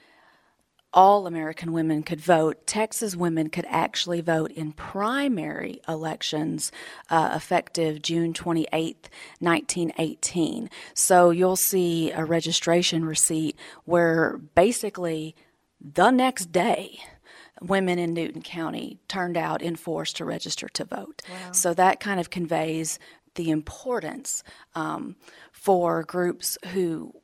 all 0.94 1.26
American 1.26 1.72
women 1.72 2.02
could 2.02 2.20
vote. 2.20 2.66
Texas 2.66 3.16
women 3.16 3.50
could 3.50 3.66
actually 3.68 4.20
vote 4.20 4.50
in 4.52 4.72
primary 4.72 5.82
elections 5.88 6.72
uh, 7.10 7.32
effective 7.34 8.00
June 8.00 8.32
28, 8.32 9.10
1918. 9.40 10.70
So 10.94 11.30
you'll 11.30 11.56
see 11.56 12.12
a 12.12 12.24
registration 12.24 13.04
receipt 13.04 13.56
where 13.84 14.38
basically 14.54 15.34
the 15.80 16.10
next 16.10 16.52
day, 16.52 17.00
women 17.60 17.98
in 17.98 18.14
Newton 18.14 18.42
County 18.42 18.98
turned 19.08 19.36
out 19.36 19.60
in 19.60 19.76
force 19.76 20.12
to 20.14 20.24
register 20.24 20.68
to 20.68 20.84
vote. 20.84 21.22
Wow. 21.28 21.52
So 21.52 21.74
that 21.74 22.00
kind 22.00 22.20
of 22.20 22.30
conveys 22.30 22.98
the 23.34 23.50
importance 23.50 24.42
um, 24.74 25.16
for 25.52 26.04
groups 26.04 26.56
who 26.72 27.14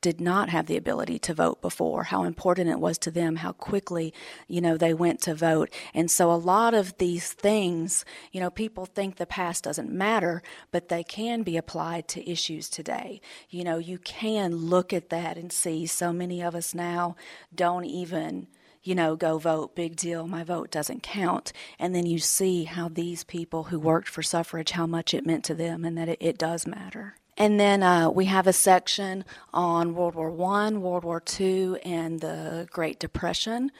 did 0.00 0.20
not 0.20 0.48
have 0.48 0.66
the 0.66 0.76
ability 0.76 1.18
to 1.20 1.34
vote 1.34 1.60
before, 1.60 2.04
how 2.04 2.24
important 2.24 2.70
it 2.70 2.80
was 2.80 2.98
to 2.98 3.10
them, 3.10 3.36
how 3.36 3.52
quickly, 3.52 4.12
you 4.46 4.60
know, 4.60 4.76
they 4.76 4.94
went 4.94 5.20
to 5.22 5.34
vote. 5.34 5.70
And 5.94 6.10
so 6.10 6.30
a 6.30 6.34
lot 6.34 6.74
of 6.74 6.96
these 6.98 7.32
things, 7.32 8.04
you 8.32 8.40
know, 8.40 8.50
people 8.50 8.86
think 8.86 9.16
the 9.16 9.26
past 9.26 9.64
doesn't 9.64 9.90
matter, 9.90 10.42
but 10.70 10.88
they 10.88 11.02
can 11.02 11.42
be 11.42 11.56
applied 11.56 12.08
to 12.08 12.30
issues 12.30 12.68
today. 12.68 13.20
You 13.50 13.64
know, 13.64 13.78
you 13.78 13.98
can 13.98 14.54
look 14.54 14.92
at 14.92 15.10
that 15.10 15.36
and 15.36 15.52
see 15.52 15.86
so 15.86 16.12
many 16.12 16.42
of 16.42 16.54
us 16.54 16.74
now 16.74 17.16
don't 17.54 17.84
even 17.84 18.48
you 18.82 18.94
know, 18.94 19.16
go 19.16 19.36
vote, 19.36 19.74
big 19.74 19.96
deal, 19.96 20.26
my 20.26 20.42
vote 20.42 20.70
doesn't 20.70 21.02
count. 21.02 21.52
And 21.78 21.94
then 21.94 22.06
you 22.06 22.18
see 22.18 22.64
how 22.64 22.88
these 22.88 23.22
people 23.22 23.64
who 23.64 23.78
worked 23.78 24.08
for 24.08 24.22
suffrage, 24.22 24.70
how 24.70 24.86
much 24.86 25.12
it 25.12 25.26
meant 25.26 25.44
to 25.44 25.54
them 25.54 25.84
and 25.84 25.98
that 25.98 26.08
it, 26.08 26.18
it 26.20 26.38
does 26.38 26.66
matter. 26.66 27.16
And 27.38 27.58
then 27.60 27.84
uh, 27.84 28.10
we 28.10 28.24
have 28.24 28.48
a 28.48 28.52
section 28.52 29.24
on 29.54 29.94
World 29.94 30.16
War 30.16 30.28
One, 30.28 30.82
World 30.82 31.04
War 31.04 31.20
Two, 31.20 31.78
and 31.84 32.20
the 32.20 32.66
Great 32.72 32.98
Depression. 32.98 33.70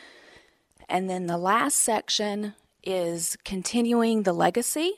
And 0.88 1.10
then 1.10 1.26
the 1.26 1.36
last 1.36 1.78
section 1.78 2.54
is 2.84 3.36
continuing 3.44 4.22
the 4.22 4.32
legacy 4.32 4.92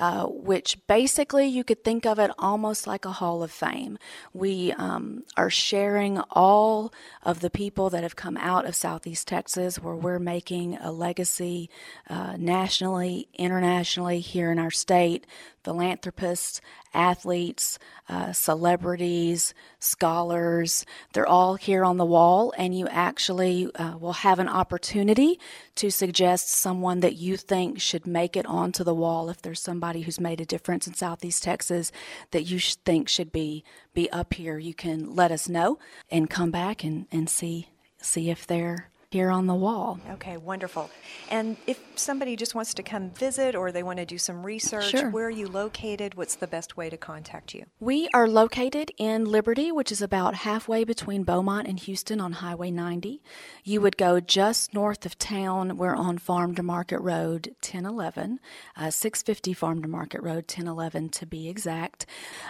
uh, 0.00 0.24
which 0.24 0.78
basically 0.86 1.46
you 1.46 1.62
could 1.62 1.84
think 1.84 2.06
of 2.06 2.18
it 2.18 2.30
almost 2.38 2.86
like 2.86 3.04
a 3.04 3.12
hall 3.12 3.42
of 3.42 3.50
fame. 3.50 3.98
We 4.32 4.72
um, 4.72 5.24
are 5.36 5.50
sharing 5.50 6.18
all 6.30 6.90
of 7.22 7.40
the 7.40 7.50
people 7.50 7.90
that 7.90 8.02
have 8.02 8.16
come 8.16 8.38
out 8.38 8.64
of 8.64 8.74
Southeast 8.74 9.28
Texas, 9.28 9.78
where 9.78 9.94
we're 9.94 10.18
making 10.18 10.78
a 10.78 10.90
legacy 10.90 11.68
uh, 12.08 12.36
nationally, 12.38 13.28
internationally, 13.34 14.20
here 14.20 14.50
in 14.50 14.58
our 14.58 14.70
state. 14.70 15.26
Philanthropists, 15.62 16.62
athletes, 16.94 17.78
uh, 18.08 18.32
celebrities, 18.32 19.52
scholars, 19.80 20.86
they're 21.12 21.26
all 21.26 21.56
here 21.56 21.84
on 21.84 21.96
the 21.96 22.04
wall, 22.04 22.52
and 22.56 22.78
you 22.78 22.86
actually 22.88 23.68
uh, 23.74 23.96
will 23.98 24.12
have 24.12 24.38
an 24.38 24.48
opportunity 24.48 25.40
to 25.74 25.90
suggest 25.90 26.48
someone 26.48 27.00
that 27.00 27.16
you 27.16 27.36
think 27.36 27.80
should 27.80 28.06
make 28.06 28.36
it 28.36 28.46
onto 28.46 28.84
the 28.84 28.94
wall 28.94 29.28
if 29.28 29.42
there's 29.42 29.60
somebody 29.60 30.02
who's 30.02 30.20
made 30.20 30.40
a 30.40 30.46
difference 30.46 30.86
in 30.86 30.94
Southeast 30.94 31.42
Texas 31.42 31.90
that 32.30 32.44
you 32.44 32.58
think 32.60 33.08
should 33.08 33.32
be 33.32 33.64
be 33.92 34.10
up 34.10 34.34
here, 34.34 34.58
you 34.58 34.74
can 34.74 35.14
let 35.16 35.32
us 35.32 35.48
know 35.48 35.78
and 36.10 36.30
come 36.30 36.50
back 36.50 36.84
and, 36.84 37.06
and 37.10 37.28
see 37.28 37.68
see 38.02 38.30
if 38.30 38.46
they're 38.46 38.88
here 39.12 39.32
on 39.32 39.48
the 39.48 39.54
wall. 39.54 39.98
Okay, 40.08 40.36
wonderful. 40.36 40.88
And 41.28 41.56
if 41.66 41.80
somebody 41.96 42.36
just 42.36 42.54
wants 42.54 42.72
to 42.74 42.82
come 42.84 43.10
visit 43.10 43.56
or 43.56 43.72
they 43.72 43.82
want 43.82 43.98
to 43.98 44.06
do 44.06 44.18
some 44.18 44.46
research, 44.46 44.90
sure. 44.90 45.10
where 45.10 45.26
are 45.26 45.30
you 45.30 45.48
located? 45.48 46.14
What's 46.14 46.36
the 46.36 46.46
best 46.46 46.76
way 46.76 46.88
to 46.90 46.96
contact 46.96 47.52
you? 47.52 47.64
We 47.80 48.08
are 48.14 48.28
located 48.28 48.92
in 48.98 49.24
Liberty, 49.24 49.72
which 49.72 49.90
is 49.90 50.00
about 50.00 50.36
halfway 50.36 50.84
between 50.84 51.24
Beaumont 51.24 51.66
and 51.66 51.80
Houston 51.80 52.20
on 52.20 52.34
Highway 52.34 52.70
90. 52.70 53.20
You 53.64 53.80
would 53.80 53.96
go 53.96 54.20
just 54.20 54.72
north 54.74 55.04
of 55.04 55.18
town. 55.18 55.76
We're 55.76 55.96
on 55.96 56.18
Farm 56.18 56.54
to 56.54 56.62
Market 56.62 57.00
Road 57.00 57.56
1011, 57.64 58.38
uh, 58.76 58.90
650 58.90 59.52
Farm 59.54 59.82
to 59.82 59.88
Market 59.88 60.22
Road 60.22 60.44
1011 60.44 61.08
to 61.08 61.26
be 61.26 61.48
exact. 61.48 62.06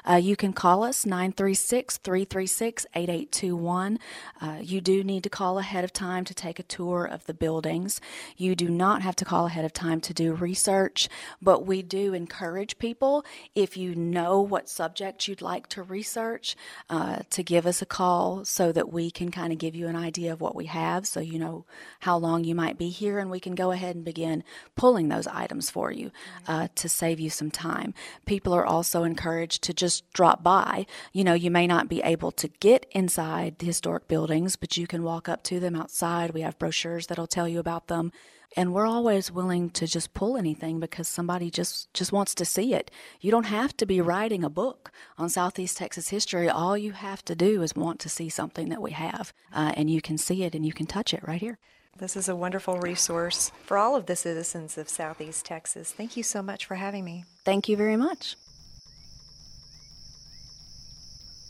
Uh, 0.07 0.16
you 0.16 0.37
can 0.37 0.53
call 0.53 0.85
us 0.85 1.07
936 1.07 1.96
336 1.96 2.85
8821. 2.94 3.99
Uh, 4.42 4.59
you 4.61 4.83
do 4.83 5.03
need 5.03 5.23
to 5.23 5.31
call 5.31 5.59
ahead 5.59 5.85
of 5.85 5.92
time 5.94 6.27
to 6.27 6.35
take 6.35 6.49
take 6.50 6.58
a 6.58 6.62
tour 6.64 7.04
of 7.04 7.26
the 7.26 7.34
buildings. 7.34 8.00
You 8.36 8.56
do 8.56 8.68
not 8.68 9.02
have 9.02 9.14
to 9.16 9.24
call 9.24 9.46
ahead 9.46 9.64
of 9.64 9.72
time 9.72 10.00
to 10.00 10.12
do 10.12 10.34
research, 10.34 11.08
but 11.40 11.64
we 11.64 11.80
do 11.80 12.12
encourage 12.12 12.78
people, 12.78 13.24
if 13.54 13.76
you 13.76 13.94
know 13.94 14.40
what 14.40 14.68
subject 14.68 15.28
you'd 15.28 15.40
like 15.40 15.68
to 15.68 15.82
research, 15.82 16.56
uh, 16.88 17.20
to 17.30 17.44
give 17.44 17.66
us 17.66 17.80
a 17.80 17.86
call 17.86 18.44
so 18.44 18.72
that 18.72 18.92
we 18.92 19.12
can 19.12 19.30
kind 19.30 19.52
of 19.52 19.58
give 19.58 19.76
you 19.76 19.86
an 19.86 19.94
idea 19.94 20.32
of 20.32 20.40
what 20.40 20.56
we 20.56 20.66
have 20.66 21.06
so 21.06 21.20
you 21.20 21.38
know 21.38 21.64
how 22.00 22.16
long 22.16 22.42
you 22.42 22.54
might 22.54 22.76
be 22.76 22.88
here 22.88 23.20
and 23.20 23.30
we 23.30 23.38
can 23.38 23.54
go 23.54 23.70
ahead 23.70 23.94
and 23.94 24.04
begin 24.04 24.42
pulling 24.74 25.08
those 25.08 25.28
items 25.28 25.70
for 25.70 25.92
you 25.92 26.10
uh, 26.48 26.66
to 26.74 26.88
save 26.88 27.20
you 27.20 27.30
some 27.30 27.50
time. 27.50 27.94
People 28.26 28.52
are 28.52 28.66
also 28.66 29.04
encouraged 29.04 29.62
to 29.62 29.72
just 29.72 30.10
drop 30.12 30.42
by. 30.42 30.84
You 31.12 31.22
know, 31.22 31.34
you 31.34 31.50
may 31.50 31.68
not 31.68 31.88
be 31.88 32.02
able 32.02 32.32
to 32.32 32.48
get 32.48 32.86
inside 32.90 33.58
the 33.58 33.66
historic 33.66 34.08
buildings, 34.08 34.56
but 34.56 34.76
you 34.76 34.88
can 34.88 35.04
walk 35.04 35.28
up 35.28 35.42
to 35.44 35.60
them 35.60 35.76
outside. 35.76 36.32
We 36.32 36.39
have 36.40 36.59
brochures 36.59 37.07
that'll 37.07 37.26
tell 37.26 37.48
you 37.48 37.59
about 37.59 37.88
them. 37.88 38.12
And 38.57 38.74
we're 38.74 38.87
always 38.87 39.31
willing 39.31 39.70
to 39.70 39.87
just 39.87 40.12
pull 40.12 40.37
anything 40.37 40.81
because 40.81 41.07
somebody 41.07 41.50
just 41.50 41.92
just 41.94 42.12
wants 42.12 42.35
to 42.35 42.44
see 42.44 42.74
it. 42.74 42.90
You 43.20 43.31
don't 43.31 43.44
have 43.44 43.76
to 43.76 43.87
be 43.87 44.00
writing 44.00 44.42
a 44.42 44.50
book. 44.50 44.90
On 45.18 45.29
southeast 45.29 45.76
texas 45.76 46.09
history 46.09 46.48
all 46.48 46.76
you 46.76 46.92
have 46.92 47.24
to 47.26 47.35
do 47.35 47.62
is 47.62 47.76
want 47.76 48.00
to 48.00 48.09
see 48.09 48.29
something 48.29 48.68
that 48.70 48.83
we 48.83 48.90
have 48.90 49.33
uh, 49.53 49.72
and 49.76 49.90
you 49.90 50.00
can 50.00 50.18
see 50.18 50.42
it 50.42 50.55
and 50.55 50.66
you 50.66 50.72
can 50.72 50.87
touch 50.87 51.14
it 51.14 51.26
right 51.26 51.40
here. 51.40 51.59
This 51.96 52.16
is 52.16 52.29
a 52.29 52.37
wonderful 52.37 52.79
resource 52.79 53.53
for 53.64 53.76
all 53.76 53.94
of 53.94 54.07
the 54.07 54.16
citizens 54.16 54.79
of 54.79 54.88
southeast 54.88 55.44
texas. 55.44 55.92
Thank 55.92 56.16
you 56.16 56.22
so 56.22 56.42
much 56.42 56.64
for 56.64 56.76
having 56.76 57.05
me. 57.05 57.24
Thank 57.44 57.68
you 57.68 57.76
very 57.76 57.96
much. 57.96 58.37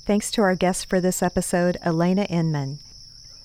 Thanks 0.07 0.31
to 0.33 0.43
our 0.43 0.57
guest 0.57 0.89
for 0.89 1.01
this 1.01 1.23
episode 1.23 1.77
elena 1.83 2.25
inman 2.25 2.81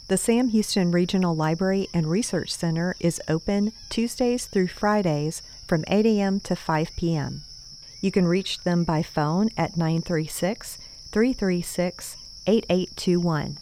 the 0.08 0.18
Sam 0.18 0.50
Houston 0.50 0.92
Regional 0.92 1.36
Library 1.36 1.88
and 1.94 2.06
Research 2.06 2.54
Center 2.54 2.96
is 3.00 3.20
open 3.28 3.72
Tuesdays 3.90 4.46
through 4.46 4.68
Fridays 4.68 5.42
from 5.68 5.84
8 5.88 6.06
a.m. 6.06 6.40
to 6.42 6.56
5 6.56 6.92
p.m. 6.96 7.42
You 8.02 8.12
can 8.12 8.28
reach 8.28 8.64
them 8.64 8.84
by 8.84 9.02
phone 9.02 9.50
at 9.58 9.78
936 9.78 10.78
336 11.12 12.18
8821. 12.46 13.58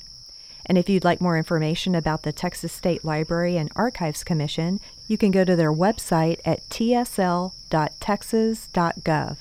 And 0.65 0.77
if 0.77 0.89
you'd 0.89 1.05
like 1.05 1.21
more 1.21 1.37
information 1.37 1.95
about 1.95 2.23
the 2.23 2.33
Texas 2.33 2.73
State 2.73 3.05
Library 3.05 3.57
and 3.57 3.71
Archives 3.75 4.23
Commission, 4.23 4.79
you 5.07 5.17
can 5.17 5.31
go 5.31 5.45
to 5.45 5.55
their 5.55 5.71
website 5.71 6.39
at 6.45 6.67
tsl.texas.gov. 6.69 9.37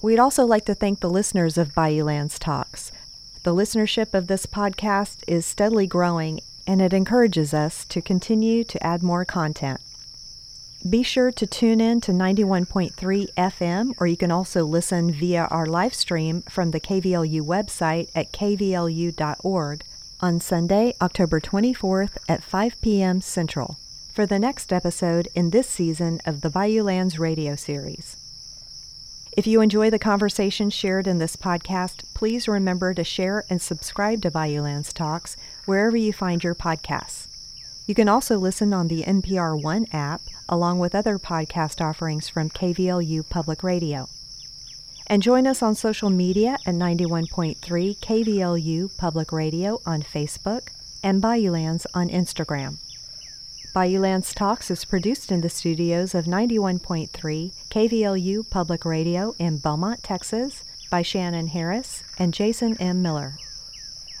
We'd 0.00 0.18
also 0.18 0.46
like 0.46 0.64
to 0.66 0.74
thank 0.74 1.00
the 1.00 1.10
listeners 1.10 1.58
of 1.58 1.74
Bayoulands 1.74 2.38
Talks. 2.38 2.92
The 3.44 3.54
listenership 3.54 4.14
of 4.14 4.26
this 4.26 4.46
podcast 4.46 5.22
is 5.26 5.46
steadily 5.46 5.86
growing, 5.86 6.40
and 6.66 6.82
it 6.82 6.92
encourages 6.92 7.54
us 7.54 7.84
to 7.86 8.02
continue 8.02 8.64
to 8.64 8.84
add 8.84 9.02
more 9.02 9.24
content. 9.24 9.80
Be 10.88 11.02
sure 11.02 11.32
to 11.32 11.46
tune 11.46 11.80
in 11.80 12.00
to 12.02 12.12
91.3 12.12 12.92
FM, 13.36 13.94
or 13.98 14.06
you 14.06 14.16
can 14.16 14.30
also 14.30 14.64
listen 14.64 15.12
via 15.12 15.48
our 15.50 15.66
live 15.66 15.94
stream 15.94 16.42
from 16.42 16.70
the 16.70 16.80
KVLU 16.80 17.40
website 17.42 18.10
at 18.14 18.32
kvlu.org 18.32 19.82
on 20.20 20.40
Sunday, 20.40 20.94
October 21.00 21.40
24th 21.40 22.16
at 22.28 22.42
5 22.42 22.80
p.m. 22.80 23.20
Central 23.20 23.76
for 24.12 24.26
the 24.26 24.38
next 24.38 24.72
episode 24.72 25.28
in 25.34 25.50
this 25.50 25.68
season 25.68 26.20
of 26.26 26.40
the 26.40 26.50
Bayoulands 26.50 27.18
radio 27.18 27.54
series. 27.54 28.17
If 29.38 29.46
you 29.46 29.60
enjoy 29.60 29.88
the 29.90 30.00
conversation 30.00 30.68
shared 30.68 31.06
in 31.06 31.18
this 31.18 31.36
podcast, 31.36 32.02
please 32.12 32.48
remember 32.48 32.92
to 32.92 33.04
share 33.04 33.44
and 33.48 33.62
subscribe 33.62 34.20
to 34.22 34.32
Bayoulands 34.32 34.92
Talks 34.92 35.36
wherever 35.64 35.96
you 35.96 36.12
find 36.12 36.42
your 36.42 36.56
podcasts. 36.56 37.28
You 37.86 37.94
can 37.94 38.08
also 38.08 38.36
listen 38.36 38.74
on 38.74 38.88
the 38.88 39.04
NPR 39.04 39.62
One 39.62 39.86
app, 39.92 40.22
along 40.48 40.80
with 40.80 40.92
other 40.92 41.20
podcast 41.20 41.80
offerings 41.80 42.28
from 42.28 42.50
KVLU 42.50 43.28
Public 43.28 43.62
Radio. 43.62 44.08
And 45.06 45.22
join 45.22 45.46
us 45.46 45.62
on 45.62 45.76
social 45.76 46.10
media 46.10 46.58
at 46.66 46.74
91.3 46.74 47.58
KVLU 47.60 48.98
Public 48.98 49.30
Radio 49.30 49.78
on 49.86 50.02
Facebook 50.02 50.70
and 51.04 51.22
Bayoulands 51.22 51.86
on 51.94 52.08
Instagram. 52.08 52.78
Bayoulands 53.78 54.34
Talks 54.34 54.72
is 54.72 54.84
produced 54.84 55.30
in 55.30 55.40
the 55.40 55.48
studios 55.48 56.12
of 56.12 56.24
91.3 56.24 57.12
KVLU 57.70 58.50
Public 58.50 58.84
Radio 58.84 59.36
in 59.38 59.58
Beaumont, 59.58 60.02
Texas, 60.02 60.64
by 60.90 61.02
Shannon 61.02 61.46
Harris 61.46 62.02
and 62.18 62.34
Jason 62.34 62.76
M. 62.80 63.02
Miller. 63.02 63.34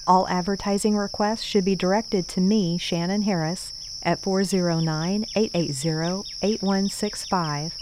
All 0.06 0.28
advertising 0.28 0.96
requests 0.96 1.42
should 1.42 1.64
be 1.64 1.74
directed 1.74 2.28
to 2.28 2.40
me, 2.40 2.78
Shannon 2.78 3.22
Harris, 3.22 3.72
at 4.04 4.20
409 4.20 5.26
880 5.34 6.22
8165 6.40 7.72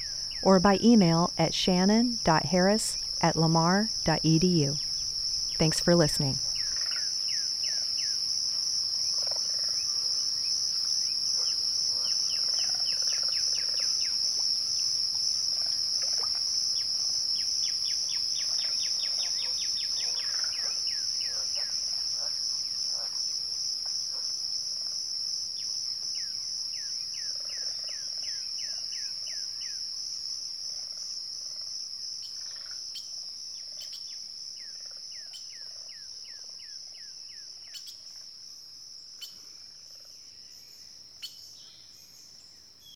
or 0.43 0.59
by 0.59 0.79
email 0.83 1.31
at 1.37 1.53
shannon.harris 1.53 2.97
at 3.21 3.37
lamar.edu. 3.37 4.79
Thanks 5.59 5.81
for 5.81 5.95
listening. 5.95 6.37